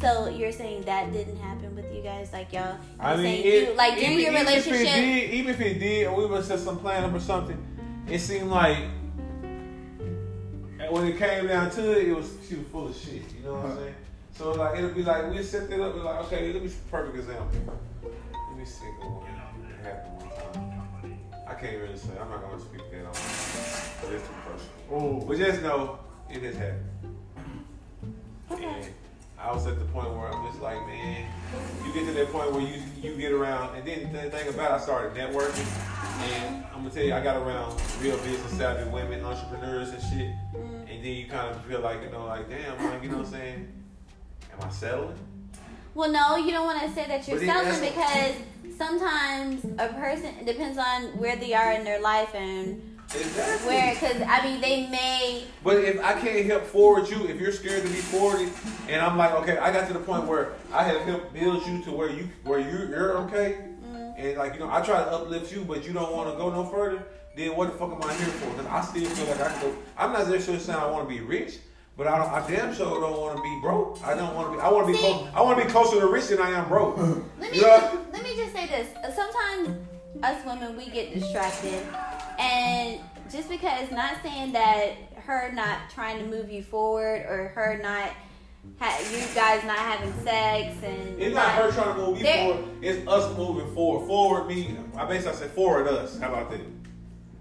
[0.01, 2.77] So you're saying that didn't happen with you guys, like y'all?
[3.01, 4.95] I mean, saying it, you, like during even, your even if it relationship.
[4.95, 7.59] did, even if it did, and we was just some plan up or something,
[8.07, 8.79] it seemed like
[10.91, 13.23] when it came down to it, it was she was full of shit.
[13.37, 13.95] You know what I'm saying?
[14.33, 15.95] So like it'll be like we set it up.
[15.95, 17.49] We're like, okay, let me perfect example.
[18.03, 20.28] Let me see the one that happened one time.
[20.28, 20.28] I
[21.61, 22.11] can't really say.
[22.21, 23.11] I'm not gonna speak that on.
[23.11, 24.71] It's too personal.
[24.91, 25.99] Oh, But just know
[26.31, 26.85] it has happened.
[28.51, 28.65] Okay.
[28.65, 28.87] And
[29.39, 31.27] I was at the point where I'm just like, man,
[31.87, 34.73] you get to that point where you you get around, and then the thing about
[34.73, 35.67] it, I started networking,
[36.33, 40.35] and I'm gonna tell you, I got around real business savvy women, entrepreneurs and shit,
[40.55, 40.81] Mm.
[40.91, 43.27] and then you kind of feel like, you know, like, damn, like, you know what
[43.27, 43.73] I'm saying?
[44.53, 45.17] Am I settling?
[45.99, 48.35] Well, no, you don't want to say that you're selling because
[48.77, 52.81] sometimes a person it depends on where they are in their life and
[53.13, 53.67] Exactly.
[53.67, 53.95] where.
[53.95, 55.43] Because I mean, they may.
[55.65, 58.49] But if I can't help forward you, if you're scared to be forwarded,
[58.89, 61.83] and I'm like, okay, I got to the point where I have helped build you
[61.83, 64.15] to where you where you you're okay, Mm.
[64.17, 66.49] and like you know, I try to uplift you, but you don't want to go
[66.49, 67.03] no further.
[67.35, 68.51] Then what the fuck am I here for?
[68.51, 69.77] Because I still feel like I can go.
[69.97, 71.59] I'm not necessarily saying I want to be rich,
[71.99, 72.31] but I don't.
[72.31, 73.99] I damn sure don't want to be broke.
[74.05, 74.63] I don't want to be.
[74.63, 74.99] I want to be.
[74.99, 75.05] See?
[75.05, 76.97] Close, I want to be closer to rich than I am broke.
[77.41, 77.97] Let me Yeah.
[78.13, 78.89] let me just say this.
[79.17, 79.71] Sometimes
[80.23, 81.83] us women we get distracted,
[82.39, 87.81] and just because not saying that her not trying to move you forward or her
[87.83, 88.11] not.
[88.81, 92.53] Ha- you guys not having sex and It's not her trying to move me There-
[92.53, 92.69] forward.
[92.83, 94.07] It's us moving forward.
[94.07, 94.77] Forward me.
[94.95, 96.19] I basically said forward us.
[96.19, 96.61] How about that?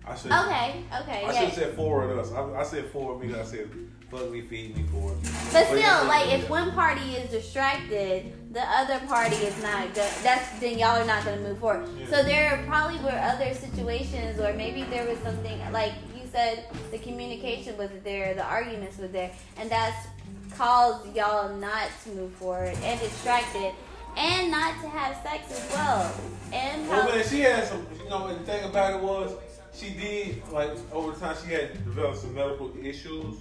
[0.06, 0.32] I should.
[0.32, 1.40] Okay, okay, I should yeah.
[1.42, 2.32] have said forward us.
[2.32, 3.36] I, I said forward me.
[3.36, 3.68] I said
[4.10, 5.18] fuck me, feed me forward.
[5.52, 10.12] But still, like if one party is distracted, the other party is not good.
[10.24, 11.90] That's then y'all are not gonna move forward.
[11.98, 12.08] Yeah.
[12.08, 16.98] So there probably were other situations, or maybe there was something like you said, the
[17.00, 20.08] communication wasn't there, the arguments were there, and that's
[20.56, 23.74] caused y'all not to move forward and distracted,
[24.16, 26.14] and not to have sex as well.
[26.54, 27.86] And Well, probably, man, she had some.
[28.02, 29.34] You know, and the thing about it was,
[29.74, 31.36] she did like over time.
[31.46, 33.36] She had developed some medical issues.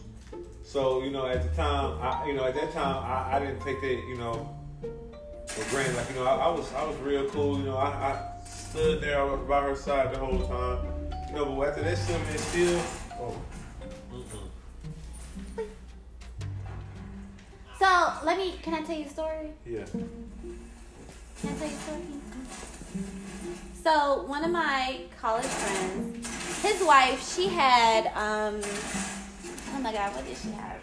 [0.66, 3.60] So you know, at the time, I, you know, at that time, I, I didn't
[3.60, 4.52] take that, you know,
[5.46, 5.94] for granted.
[5.94, 7.56] Like you know, I, I was I was real cool.
[7.58, 10.84] You know, I, I stood there by her side the whole time.
[11.28, 12.82] You know, but after that shit, man, still.
[13.12, 13.36] Oh.
[14.12, 15.66] Mm-mm.
[17.78, 18.56] so let me.
[18.60, 19.52] Can I tell you a story?
[19.64, 19.84] Yeah.
[19.92, 20.08] Can
[21.44, 22.02] I tell you a story?
[23.84, 26.28] So one of my college friends,
[26.60, 28.60] his wife, she had um
[29.76, 30.80] oh my god, what did she have?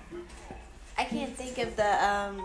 [0.98, 2.38] I can't think of the um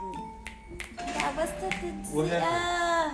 [0.96, 3.10] god, what's the, the What uh,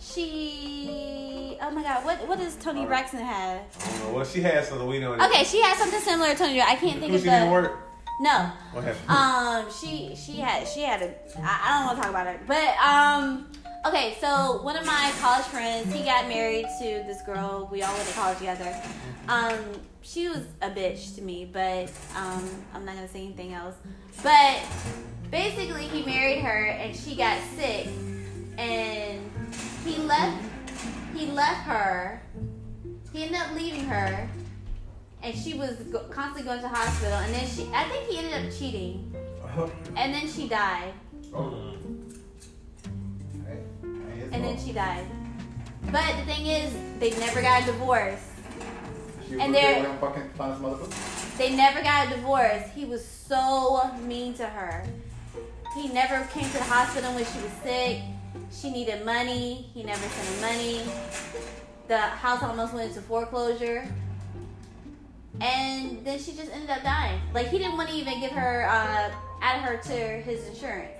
[0.00, 2.84] she oh my god, what what does Toni.
[2.84, 3.60] Braxton have?
[3.60, 4.16] I don't know.
[4.16, 5.14] Well, she had something we know.
[5.14, 6.60] Okay, she had something similar to Toni.
[6.60, 7.78] I can't think of she didn't the work?
[8.20, 8.50] no.
[8.72, 9.08] What happened?
[9.08, 12.40] Um, she she had she had a I, I don't want to talk about it,
[12.46, 13.46] but um,
[13.88, 14.16] okay.
[14.20, 17.68] So one of my college friends, he got married to this girl.
[17.70, 18.74] We all went to college together.
[19.28, 19.58] Um,
[20.02, 23.74] she was a bitch to me, but um, I'm not gonna say anything else.
[24.22, 24.62] But
[25.30, 27.88] basically, he married her, and she got sick,
[28.58, 29.30] and
[29.84, 30.42] he left.
[31.14, 32.22] He left her.
[33.12, 34.28] He ended up leaving her,
[35.22, 37.14] and she was go- constantly going to the hospital.
[37.14, 39.14] And then she, I think he ended up cheating,
[39.96, 40.92] and then she died.
[41.34, 41.76] Hey,
[44.32, 45.06] And then she died.
[45.92, 48.20] But the thing is, they never got a divorce.
[49.28, 50.84] She and they're- fucking find some other.
[51.38, 52.62] They never got a divorce.
[52.74, 54.84] He was so mean to her.
[55.74, 58.00] He never came to the hospital when she was sick.
[58.50, 59.70] She needed money.
[59.74, 60.80] He never sent her money.
[61.88, 63.86] The house almost went into foreclosure.
[65.40, 67.20] And then she just ended up dying.
[67.34, 69.10] Like he didn't want to even give her, uh,
[69.42, 70.92] add her to his insurance.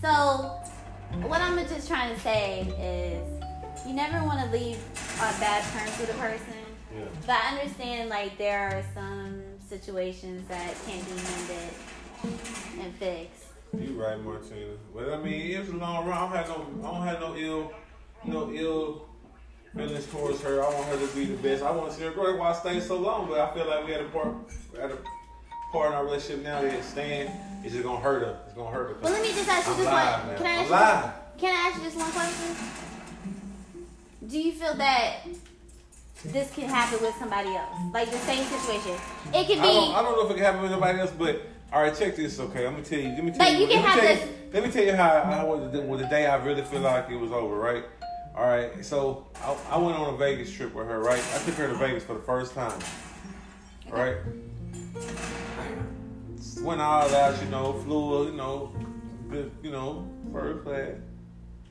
[0.00, 0.60] So,
[1.22, 4.78] what I'm just trying to say is, you never want to leave
[5.20, 6.54] on bad terms with a person.
[6.96, 7.04] Yeah.
[7.26, 11.74] But I understand like there are some situations that can't be mended
[12.80, 13.46] and fixed.
[13.78, 14.76] You right, Martina.
[14.92, 16.16] Well, I mean, it was a long run.
[16.16, 17.72] I don't have no, I don't have no ill,
[18.24, 19.06] no ill
[19.74, 20.62] feelings towards her.
[20.62, 21.62] I want her to be the best.
[21.62, 22.26] I want to see her grow.
[22.26, 23.28] That's why I stayed so long.
[23.28, 24.34] But I feel like we had a part,
[24.78, 24.98] had a
[25.74, 27.28] part in our relationship now that staying
[27.64, 28.38] is just gonna hurt her.
[28.46, 28.96] It's gonna hurt her.
[29.02, 30.36] Well, let me just ask you this live, one.
[30.36, 30.68] Can I ask
[31.34, 31.40] you?
[31.40, 32.56] Can I ask you just one question?
[34.28, 35.26] Do you feel that
[36.26, 38.92] this can happen with somebody else, like the same situation?
[39.34, 41.42] It can I don't, I don't know if it can happen with nobody else, but
[41.72, 42.38] all right, check this.
[42.38, 43.08] Okay, let me tell you.
[43.08, 43.58] Let me tell Like, you.
[43.62, 45.72] you can let me have tell this- You, let me tell you how I was
[45.72, 47.56] the, well, the day I really feel like it was over.
[47.56, 47.84] Right.
[48.36, 48.84] All right.
[48.84, 51.00] So I, I went on a Vegas trip with her.
[51.00, 51.22] Right.
[51.34, 52.78] I took her to Vegas for the first time.
[53.90, 54.16] Right.
[56.60, 58.72] Went all out, you know, flew, you know,
[59.62, 60.90] you know, first class.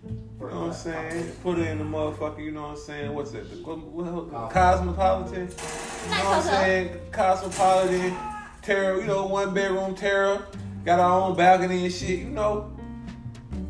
[0.04, 1.32] You know what I'm saying?
[1.42, 3.14] Put it in the motherfucker, you know what I'm saying?
[3.14, 3.50] What's it?
[3.50, 5.42] The, what, what, Cosmopolitan?
[5.42, 7.00] You know what I'm saying?
[7.12, 8.16] Cosmopolitan,
[8.62, 10.46] terror, you know, one bedroom terror.
[10.84, 12.76] Got our own balcony and shit, you know.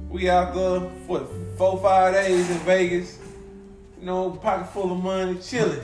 [0.10, 3.20] We out there for four, five days in Vegas.
[4.00, 5.80] You know, pocket full of money, chilling.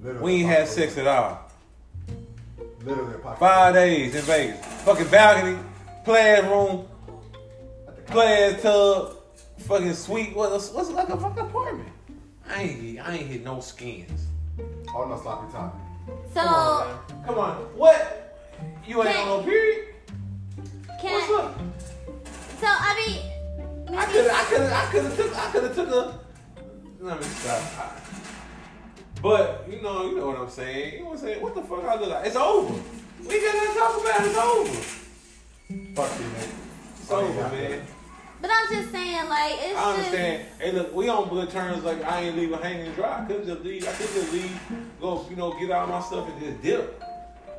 [0.00, 1.47] Literally We ain't had sex at all.
[2.88, 3.38] Full- Literally a pocket.
[3.40, 4.66] Five days in Vegas.
[4.84, 5.58] Fucking balcony,
[6.04, 6.86] players room,
[7.86, 9.16] At the players tub,
[9.58, 10.34] fucking suite.
[10.36, 11.88] What's what's like a fucking apartment?
[12.48, 14.26] I ain't hit- I ain't hit no skins.
[14.94, 15.78] Oh no, sloppy toppy.
[16.32, 17.26] So Come on, man.
[17.26, 17.54] Come on.
[17.76, 18.36] What?
[18.86, 19.94] You ain't on no period?
[21.00, 21.42] can What's I?
[21.44, 21.58] up?
[22.60, 25.74] So I mean, I maybe- could I could I could have took I could have
[25.74, 26.18] took a.
[27.00, 27.62] Let me stop.
[27.78, 27.97] I-
[29.22, 30.92] But you know you know what I'm saying.
[30.94, 31.42] You know what I'm saying.
[31.42, 32.26] What the fuck I look like?
[32.26, 32.74] It's over.
[33.26, 34.26] We ain't got nothing to talk about.
[34.26, 34.82] It's over.
[35.94, 36.48] Fuck you, man.
[37.00, 37.82] It's Oh, over, man.
[38.40, 39.98] But I'm just saying, like it's I just.
[39.98, 40.44] understand.
[40.60, 41.82] Hey, look, we on good terms.
[41.82, 43.22] Like I ain't leaving hanging dry.
[43.22, 43.88] I could just leave.
[43.88, 44.60] I could just leave.
[45.00, 47.02] Go, you know, get all my stuff and just dip.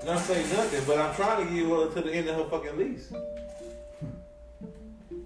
[0.05, 2.77] Not say nothing, but I'm trying to get her to the end of her fucking
[2.77, 3.11] lease.
[3.11, 3.17] Oh.
[5.11, 5.25] You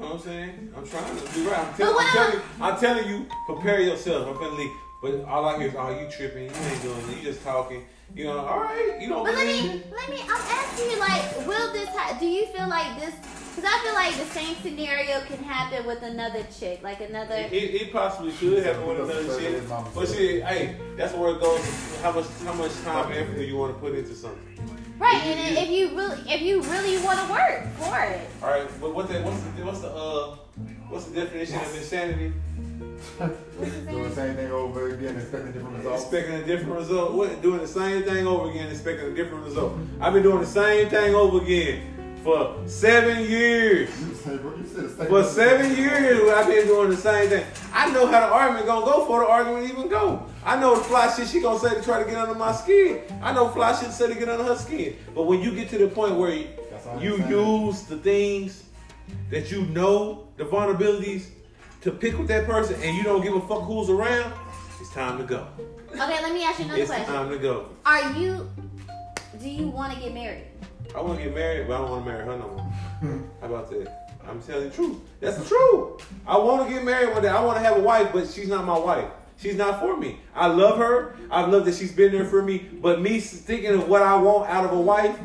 [0.00, 0.72] know what I'm saying?
[0.76, 1.58] I'm trying to do right.
[1.66, 2.64] I'm, tell, I'm telling I'm- you.
[2.64, 3.26] I'm telling you.
[3.46, 4.28] Prepare yourself.
[4.28, 4.70] I'm finna leave.
[5.02, 6.44] But all I hear is, "Oh, you tripping?
[6.44, 7.16] You ain't doing it.
[7.18, 8.96] You just talking." You know, all right.
[9.00, 9.82] You don't But let believe me, me?
[9.92, 10.20] let me.
[10.22, 11.88] I'm asking you, like, will this?
[11.90, 13.14] Ha- do you feel like this?
[13.54, 17.34] Because I feel like the same scenario can happen with another chick, like another.
[17.34, 19.62] It, it possibly could happen with another chick.
[19.94, 21.60] But shit, hey, that's where it goes.
[22.02, 24.75] How much how much time and effort do you want to put into something?
[24.98, 28.48] Right, and then if you really, if you really want to work for it, All
[28.48, 30.36] right, but what the, what's the what's the uh
[30.88, 32.32] what's the definition of insanity?
[33.18, 36.02] Doing the same thing over again, expecting different results.
[36.02, 37.12] Expecting a different result.
[37.12, 39.78] What doing the same thing over again, expecting a different result.
[40.00, 41.95] I've been doing the same thing over again
[42.26, 43.88] for seven years.
[44.00, 47.28] You said, bro, you said the same For seven years, I've been doing the same
[47.28, 47.46] thing.
[47.72, 50.26] I know how the argument gonna go for the argument even go.
[50.44, 53.02] I know the fly shit she gonna say to try to get under my skin.
[53.22, 54.96] I know fly shit to say to get under her skin.
[55.14, 56.48] But when you get to the point where you,
[57.00, 58.64] you use the things
[59.30, 61.28] that you know, the vulnerabilities,
[61.82, 64.32] to pick with that person, and you don't give a fuck who's around,
[64.80, 65.46] it's time to go.
[65.92, 66.00] okay.
[66.22, 67.04] Let me ask you another It's question.
[67.04, 67.68] It's time to go.
[67.84, 68.50] Are you?
[69.40, 70.46] Do you want to get married?
[70.96, 73.22] I want to get married, but I don't want to marry her no more.
[73.42, 74.14] How about that?
[74.26, 74.96] I'm telling the truth.
[75.20, 76.10] That's the truth.
[76.26, 77.28] I want to get married one day.
[77.28, 79.08] I want to have a wife, but she's not my wife.
[79.36, 80.20] She's not for me.
[80.34, 81.16] I love her.
[81.30, 82.58] I love that she's been there for me.
[82.58, 85.18] But me thinking of what I want out of a wife,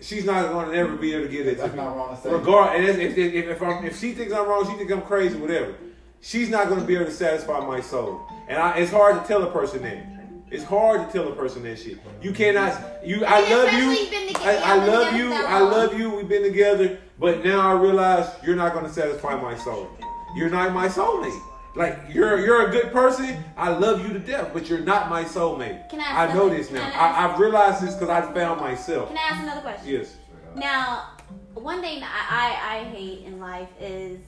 [0.00, 1.58] she's not going to ever be able to get it.
[1.58, 1.82] That's to me.
[1.84, 2.32] not wrong to say.
[2.32, 5.76] Regard, and if, if, if, if she thinks I'm wrong, she thinks I'm crazy, whatever.
[6.20, 8.26] She's not going to be able to satisfy my soul.
[8.48, 10.15] And I, it's hard to tell a person that.
[10.50, 11.98] It's hard to tell a person that shit.
[12.22, 13.04] You cannot.
[13.04, 13.24] You.
[13.24, 14.10] I love you.
[14.10, 15.32] been I, I love you.
[15.32, 16.10] I love you.
[16.10, 19.90] We've been together, but now I realize you're not going to satisfy my soul.
[20.36, 21.40] You're not my soulmate.
[21.74, 23.42] Like you're you're a good person.
[23.56, 25.90] I love you to death, but you're not my soulmate.
[25.90, 26.90] Can I ask I know this now.
[26.94, 29.08] I I, I've realized this because I found myself.
[29.08, 29.88] Can I ask another question?
[29.88, 30.16] Yes.
[30.54, 31.10] Now,
[31.54, 34.20] one thing I, I, I hate in life is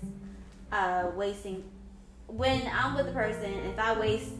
[0.73, 1.65] uh, wasting
[2.27, 4.33] when I'm with a person, if I waste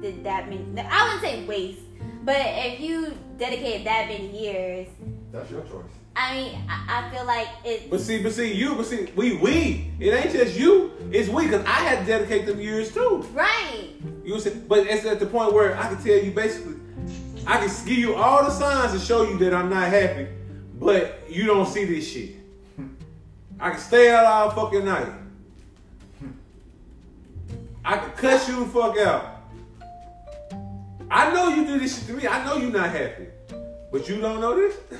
[0.00, 1.80] did that many, I wouldn't say waste,
[2.24, 4.88] but if you dedicate that many years,
[5.32, 5.84] That's your choice.
[6.18, 7.90] I mean, I, I feel like it.
[7.90, 9.90] But see, but see, you, but see, we, we.
[10.00, 10.92] It ain't just you.
[11.12, 13.26] It's we, cause I had to dedicate them years too.
[13.34, 13.90] Right.
[14.24, 16.76] You see, but it's at the point where I can tell you basically,
[17.46, 20.28] I can give you all the signs to show you that I'm not happy,
[20.80, 22.36] but you don't see this shit.
[23.60, 25.12] I can stay out all fucking night.
[27.84, 29.35] I can cuss you the fuck out.
[31.10, 32.26] I know you do this shit to me.
[32.26, 33.26] I know you're not happy,
[33.92, 34.76] but you don't know this.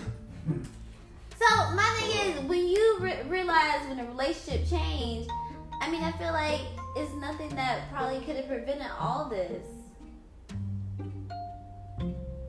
[1.38, 5.30] So my thing is, when you re- realize when a relationship changed,
[5.82, 6.62] I mean, I feel like
[6.96, 9.62] it's nothing that probably could have prevented all this.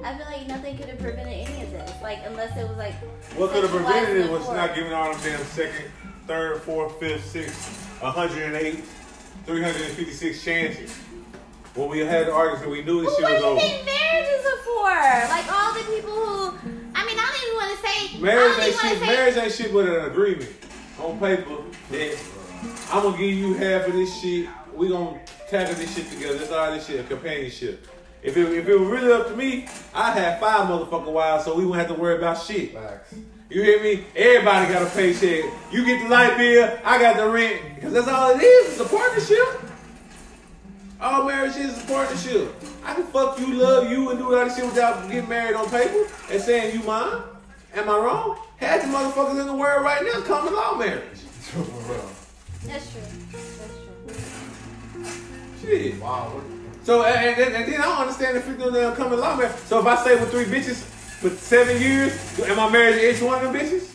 [0.03, 2.93] I feel like nothing could have prevented any of this, like unless it was like.
[3.35, 4.55] What could have prevented it was before.
[4.55, 5.91] not giving all them damn second,
[6.25, 8.83] third, fourth, fifth, sixth, 108,
[9.45, 10.97] 356 chances.
[11.77, 13.59] When we had the arguments, we knew this Well, shit what was do you over.
[13.59, 15.29] think marriages are for?
[15.29, 16.57] Like all the people who,
[16.95, 18.19] I mean, I don't even want to say.
[18.19, 18.99] Marriage I ain't shit.
[18.99, 19.05] say.
[19.05, 20.49] Marriage ain't shit but an agreement
[20.99, 21.57] on paper
[21.91, 22.17] that
[22.91, 24.47] I'm gonna give you half of this shit.
[24.73, 26.39] We gonna tackle this shit together.
[26.39, 27.85] That's all this shit, a companionship.
[28.23, 31.55] If it, if it was really up to me, I'd have five motherfucking wives, so
[31.55, 32.73] we wouldn't have to worry about shit.
[32.73, 33.13] Facts.
[33.49, 34.03] You hear me?
[34.15, 35.45] Everybody got a paycheck.
[35.71, 37.61] You get the light bill, I got the rent.
[37.75, 38.71] Because that's all it is.
[38.71, 39.61] It's a partnership.
[40.99, 42.53] All marriage is a partnership.
[42.83, 45.69] I can fuck you, love you, and do all this shit without getting married on
[45.69, 47.21] paper and saying you mine.
[47.75, 48.37] Am I wrong?
[48.57, 51.03] Half the motherfuckers in the world right now common law marriage.
[52.65, 53.01] That's true.
[53.31, 55.05] That's true.
[55.61, 56.01] Shit.
[56.01, 56.31] Wow.
[56.33, 59.35] What, So and, and, then- and then I don't understand if people damn common law
[59.35, 59.55] marriage.
[59.67, 60.81] So if I stay with three bitches
[61.21, 63.91] for seven years, am I married to each one of them bitches?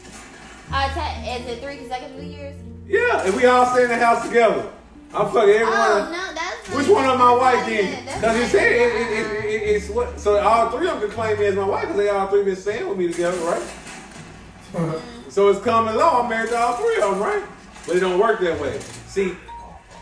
[0.71, 2.55] Uh, te- is it three consecutive years?
[2.87, 4.71] Yeah, and we all stay in the house together.
[5.15, 5.77] I'm fucking everyone.
[5.77, 8.05] Oh no, that's Which one of my wife then?
[8.05, 10.19] Because you said it, it, it, it, it's what?
[10.19, 12.45] So all three of them can claim me as my wife because they all three
[12.45, 13.63] been staying with me together, right?
[15.29, 16.23] so it's common law.
[16.23, 17.45] I'm married to all three of them, right?
[17.87, 18.79] But it don't work that way.
[19.07, 19.37] See,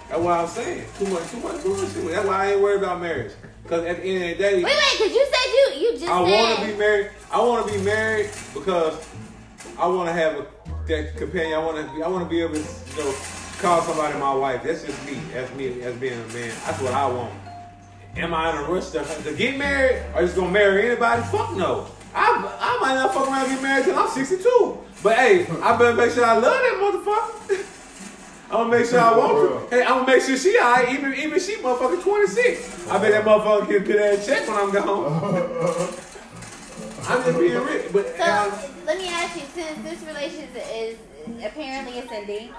[0.08, 1.92] that's why I'm saying too much, too much, too much.
[1.92, 3.32] That's why I ain't worried about marriage.
[3.64, 6.08] Because at the end of the day, Wait, wait, because you said you you just
[6.08, 7.10] I want to be married.
[7.32, 9.08] I want to be married because
[9.76, 10.46] I want to have a
[10.86, 11.54] that companion.
[11.54, 11.94] I want to.
[11.96, 13.14] be I want to be able to, you know,
[13.60, 14.62] call somebody my wife.
[14.62, 15.20] That's just me.
[15.32, 16.52] That's me as being a man.
[16.64, 17.32] That's what I want.
[18.16, 21.22] Am I in a rush to, to get married or just gonna marry anybody?
[21.22, 21.86] Fuck no.
[22.14, 24.78] I, I might not fuck around and get married till I'm 62.
[25.02, 27.66] But hey, I better make sure I love that motherfucker.
[28.50, 29.76] I'm gonna make sure I want to.
[29.76, 32.88] Hey, I'm gonna make sure she alright, even even she motherfucking 26.
[32.88, 35.94] I bet that motherfucker get that check when I'm gone.
[37.08, 38.52] I'm just being rich, but So um,
[38.86, 40.96] let me ask you, since this relationship is
[41.44, 42.50] apparently ascending,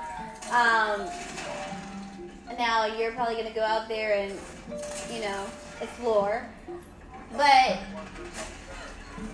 [0.49, 1.07] um,
[2.57, 4.33] now you're probably gonna go out there and
[5.13, 5.45] you know
[5.81, 6.45] explore,
[7.35, 7.77] but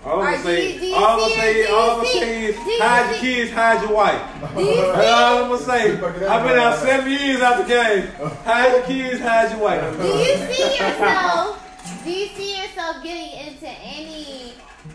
[0.06, 1.58] all I'm gonna say, you- do you all I'm gonna say, it?
[1.58, 4.22] is, Do all I'm gonna say is, hide your kids, hide your wife.
[4.42, 5.92] That's all I'm gonna say.
[6.28, 8.08] I've been out seven years out the game.
[8.44, 9.98] Hide your kids, hide your wife.
[9.98, 11.64] Do you see yourself?
[12.04, 14.47] Do you see yourself getting into any?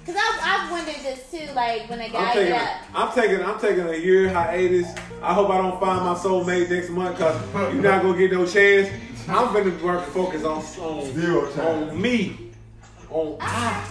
[0.05, 1.53] Because I've, I've wondered this too.
[1.55, 4.89] Like when a guy I'm taking, get I'm taking, I'm taking a year hiatus.
[5.23, 7.41] I hope I don't find my soulmate next month because
[7.73, 8.89] you're not gonna get no chance.
[9.29, 11.59] I'm gonna work and focus on on, Zero chance.
[11.93, 12.51] on me,
[13.11, 13.87] on I,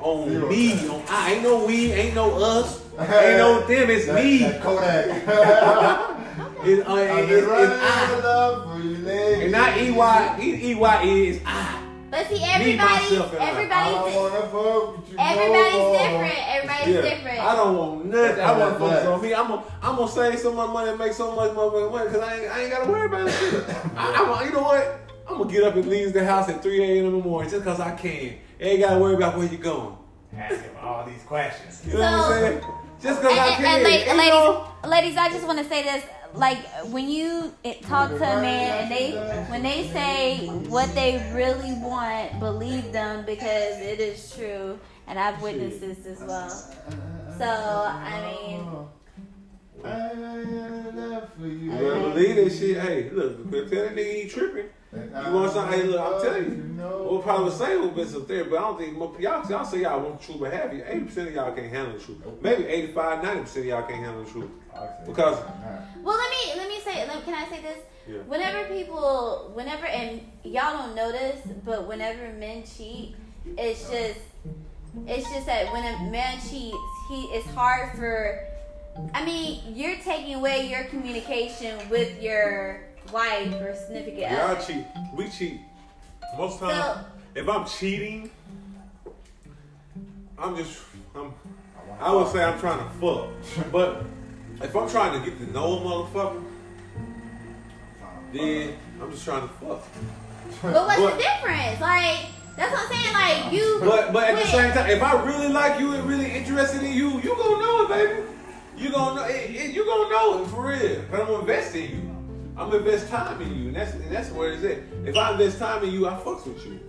[0.00, 0.90] on Zero me, chance.
[0.90, 1.32] on I.
[1.34, 3.90] Ain't no we, ain't no us, ain't no them.
[3.90, 4.38] It's That- me.
[4.38, 6.12] that Kodak.
[6.64, 7.46] It's, uh, I've it's, it's
[7.80, 9.42] I, of love for you, lady.
[9.44, 10.38] and not E Y.
[10.42, 11.85] E Y is I.
[12.10, 13.46] but see, Me, everybody, myself, and I.
[13.46, 16.48] I don't everybody's, wanna fuck with you everybody's different.
[16.48, 17.38] Everybody's Yeah, different.
[17.40, 18.40] I don't want nothing.
[18.40, 19.34] I want to focus on me.
[19.34, 22.22] I'm gonna, I'm gonna save so much money and make so much motherfucking money because
[22.22, 23.64] I ain't, I ain't gotta worry about it.
[23.96, 25.00] I, I'm, you know what?
[25.28, 27.06] I'm gonna get up and leave the house at 3 a.m.
[27.06, 28.36] in the morning just because I can.
[28.60, 29.96] Ain't gotta worry about where you going.
[30.36, 31.82] Ask him all these questions.
[31.86, 32.60] You know what I'm saying?
[33.02, 33.64] Just because I can.
[33.66, 37.08] and la- And you ladies, know, ladies, I just want to say this: like when
[37.08, 39.12] you talk to a man and they
[39.50, 45.40] when they say what they really want, believe them because it is true, and I've
[45.42, 46.50] witnessed this as well.
[47.38, 48.66] So I mean,
[49.84, 51.48] I ain't enough for you.
[51.48, 52.80] you better believe that shit.
[52.80, 54.68] Hey, look, quit telling that nigga he tripping.
[54.96, 55.78] You want something?
[55.80, 56.62] Hey, look, I'm telling you.
[57.08, 59.82] We'll probably say we'll be some therapy, but I don't think mo- y'all, y'all say
[59.82, 62.18] y'all want the truth, but have you, 80% of y'all can't handle the truth.
[62.40, 64.50] Maybe 85, 90% of y'all can't handle the truth.
[65.06, 65.38] Because-
[66.02, 67.06] well, let me let me say.
[67.06, 67.78] Let, can I say this?
[68.08, 68.18] Yeah.
[68.28, 73.16] Whenever people, whenever and y'all don't notice, but whenever men cheat,
[73.58, 74.20] it's just
[75.06, 76.76] it's just that when a man cheats,
[77.08, 78.38] he it's hard for.
[79.12, 82.80] I mean, you're taking away your communication with your
[83.12, 84.62] wife or significant Y'all other.
[84.64, 84.84] cheat.
[85.14, 85.60] We cheat.
[86.36, 87.04] Most times, So-
[87.34, 88.30] if I'm cheating,
[90.38, 90.78] I'm just,
[91.14, 91.32] I'm,
[92.00, 93.70] I would say I'm trying to fuck.
[93.72, 94.04] But
[94.62, 96.42] if I'm trying to get to know a motherfucker,
[98.32, 99.82] then I'm just trying to fuck.
[100.62, 101.80] But what's But- the difference?
[101.80, 102.26] Like
[102.56, 103.12] that's what I'm saying.
[103.14, 103.78] Like you.
[103.80, 106.92] But but at the same time, if I really like you and really interested in
[106.92, 108.22] you, you gonna know it, baby.
[108.76, 111.02] You gonna know it, it- you gonna know it for real.
[111.10, 112.15] Cause I'm gonna invest in you.
[112.58, 114.78] I'm gonna invest time in you, and that's and that's where it's at.
[115.06, 116.80] If I invest time in you, I fucks with you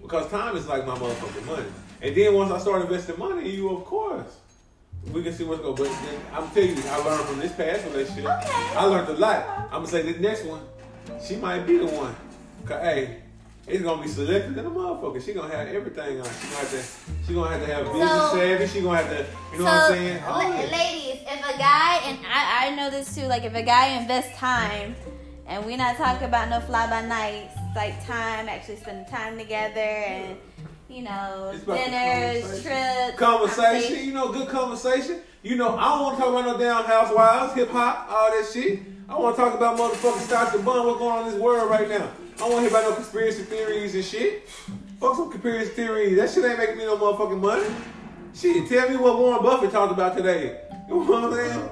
[0.00, 1.66] because time is like my motherfucking money.
[2.00, 4.38] And then once I start investing money in you, of course,
[5.12, 5.74] we can see what's going.
[5.74, 8.26] But then, I'm telling you, I learned from this past relationship.
[8.26, 8.76] Okay.
[8.76, 9.44] I learned a lot.
[9.72, 10.60] I'm gonna say the next one,
[11.26, 12.14] she might be the one.
[12.64, 13.16] Cause hey,
[13.66, 15.20] it's gonna be selected in a motherfucker.
[15.24, 16.28] She gonna have everything on.
[16.40, 17.26] She gonna have to.
[17.26, 18.66] She gonna have to have business So- savvy.
[18.68, 19.26] She gonna have to.
[19.52, 20.22] You know so, what I'm saying?
[20.24, 20.97] Oh, yeah.
[21.48, 23.22] A guy and I, I know this too.
[23.22, 24.94] Like if a guy invests time,
[25.46, 29.80] and we're not talking about no fly by nights, like time, actually spending time together,
[29.80, 30.36] and
[30.88, 32.62] you know, dinners, conversation.
[32.62, 35.20] trips, Conversation, you know, good conversation.
[35.42, 38.50] You know, I don't want to talk about no damn housewives, hip hop, all that
[38.52, 38.80] shit.
[39.08, 41.70] I want to talk about motherfucking stocks and bun, what's going on in this world
[41.70, 42.10] right now.
[42.34, 44.48] I don't want to hear about no conspiracy theories and shit.
[45.00, 46.16] Fuck some conspiracy theories.
[46.18, 47.74] That shit ain't making me no motherfucking money.
[48.34, 50.60] Shit, tell me what Warren Buffett talked about today.
[50.88, 51.68] You know what I'm saying?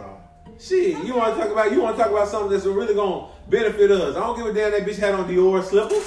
[0.58, 3.28] Shit, you want to talk about you want to talk about something that's really gonna
[3.48, 4.16] benefit us.
[4.16, 6.04] I don't give a damn that bitch had on Dior slippers.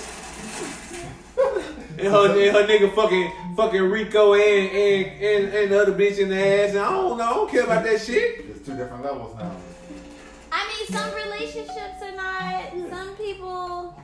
[1.97, 6.17] and her and her nigga fucking fucking Rico and and, and and the other bitch
[6.17, 6.69] in the ass.
[6.71, 8.47] And I don't know, I don't care about that shit.
[8.47, 9.55] There's two different levels now.
[10.51, 12.89] I mean, some relationships are not.
[12.89, 14.01] Some people,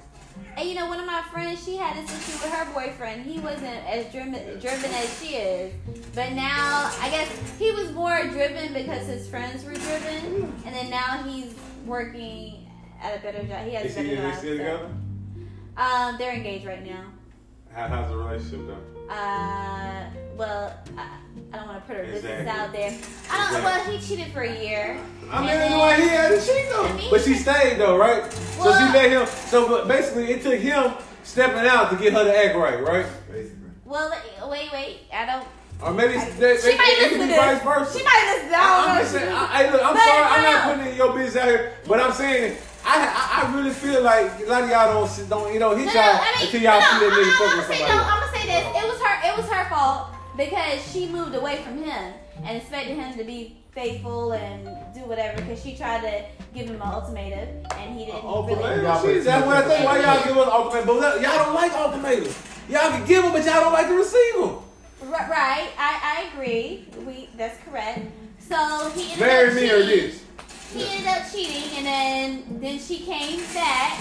[0.57, 3.25] and you know, one of my friends, she had this issue with her boyfriend.
[3.25, 5.73] He wasn't as driven, driven as she is,
[6.13, 7.29] but now I guess
[7.59, 11.53] he was more driven because his friends were driven, and then now he's
[11.85, 12.67] working
[13.01, 13.65] at a better job.
[13.65, 14.35] He has Is a better they job.
[14.37, 14.89] still so- together?
[15.77, 17.11] Um, they're engaged right now.
[17.73, 19.13] How, how's the relationship though?
[19.13, 21.07] Uh, well, I,
[21.53, 22.93] I don't want to put her business out there.
[23.31, 23.63] I don't.
[23.63, 24.97] Well, he cheated for a year.
[25.31, 26.86] I mean, then- why he had to cheat though.
[26.86, 28.31] I mean- but she stayed though, right?
[28.31, 29.25] so she let him.
[29.27, 33.05] So but basically, it took him stepping out to get her to act right, right?
[33.31, 33.59] Basically.
[33.86, 34.11] Well,
[34.49, 34.99] wait, wait.
[35.13, 35.47] I don't.
[35.81, 37.63] Or maybe I- it's, they, she they, might it listen could to be vice this.
[37.63, 37.97] versa.
[37.99, 38.53] She might listen.
[38.53, 39.01] I I, don't I'm know.
[39.01, 41.47] just saying, I, I, look, I'm But sorry, I'm not putting in your business out
[41.49, 45.09] here, but I'm saying, I, I, I really feel like a lot of y'all don't,
[45.09, 47.27] see- don't, you know, hit No, y'all I mean, until y'all no, see that nigga
[47.27, 47.91] I'm, fucking I'm with gonna somebody.
[47.91, 48.03] no.
[48.07, 48.63] I'm gonna say this.
[48.71, 49.15] It was her.
[49.27, 52.13] It was her fault because she moved away from him
[52.43, 55.41] and expected him to be faithful and do whatever.
[55.41, 56.23] Because she tried to
[56.53, 58.83] give him an ultimatum and he didn't Ultimatum, really.
[58.83, 59.86] Y'all that's what I think.
[59.86, 60.88] Why y'all give us ultimatum?
[60.88, 62.38] But y'all don't like ultimatums.
[62.69, 64.57] Y'all can give them, but y'all don't like to receive them.
[65.03, 65.69] Right, right.
[65.77, 66.88] I, I agree.
[67.05, 67.99] We that's correct.
[68.39, 70.07] So he ended Marry up me or cheating.
[70.07, 70.23] this.
[70.73, 73.99] He ended up cheating, and then then she came back,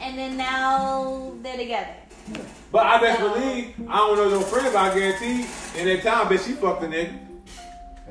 [0.00, 1.94] and then now they're together.
[2.72, 5.46] But I best believe, I don't know no friend, but I guarantee
[5.78, 7.18] in that time, bitch, she fucked a nigga.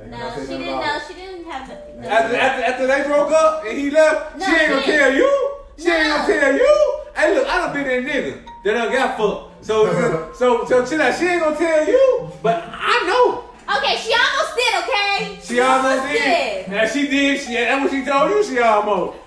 [0.09, 0.99] No, she didn't about know.
[1.07, 2.01] She didn't have the.
[2.01, 4.91] the After, after, after they broke up and he left, No, she ain't gonna she
[4.91, 5.51] tell you.
[5.77, 7.01] She ain't gonna tell you.
[7.15, 9.65] Hey, look, I done been that nigga that done got fucked.
[9.65, 11.17] So, so, so, chill out.
[11.17, 13.45] She ain't gonna tell you, but I know.
[13.77, 14.83] Okay, she almost did.
[14.83, 15.39] Okay.
[15.41, 16.67] She almost did.
[16.69, 17.41] Now she did.
[17.41, 18.43] She, that's what she told you.
[18.43, 19.17] She almost.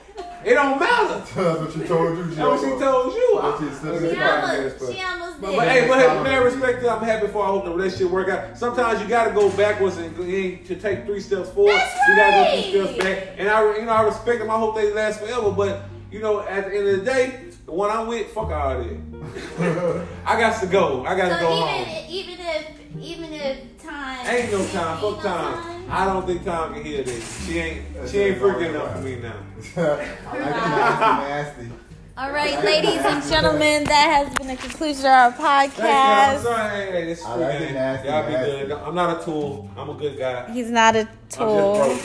[0.45, 1.19] It don't matter.
[1.19, 2.25] That's what she told you.
[2.25, 3.39] That's what she told you.
[3.43, 5.57] I- still She She almost, she almost did.
[5.57, 8.29] But hey, but hey, man, respect to I'm happy for I hope the relationship work
[8.29, 8.57] out.
[8.57, 11.73] Sometimes you gotta go backwards and, and to take three steps forward.
[11.73, 12.91] That's You gotta go two right.
[12.95, 13.35] steps back.
[13.39, 14.51] And I, you know, I respect them.
[14.51, 15.51] I hope they last forever.
[15.51, 18.79] But you know, at the end of the day, the one I'm with, fuck all
[18.83, 20.07] that.
[20.25, 21.05] I got to go.
[21.05, 22.07] I got to so go even home.
[22.09, 22.67] even if
[22.99, 24.99] even if time Ain't no time.
[24.99, 25.85] Fuck no time.
[25.91, 27.47] I don't think time can hear this.
[27.47, 27.85] She ain't.
[28.09, 29.37] She ain't freaking enough for me now.
[30.33, 31.73] I nasty, nasty.
[32.17, 35.85] All right, ladies and gentlemen, that has been the conclusion of our Thank you.
[35.85, 35.91] I'm
[36.39, 36.43] podcast.
[36.43, 36.71] sorry.
[36.87, 37.39] Hey, hey, this is like
[37.75, 38.51] nasty, Y'all be nasty.
[38.67, 38.73] good.
[38.73, 39.71] I'm not a tool.
[39.77, 40.51] I'm a good guy.
[40.53, 41.99] He's not a I'm just tool.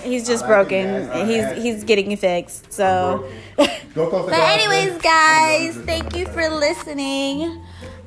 [0.00, 0.10] Broken.
[0.12, 1.26] He's just like broken.
[1.26, 2.72] He's he's getting fixed.
[2.72, 3.30] So.
[3.94, 7.62] Go close the But anyways, guys, thank you for listening.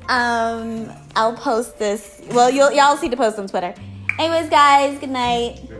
[0.08, 2.20] Um, I'll post this.
[2.30, 3.74] Well, you'll y'all see the post on Twitter.
[4.18, 5.60] Anyways, guys, good night.
[5.68, 5.73] Good night.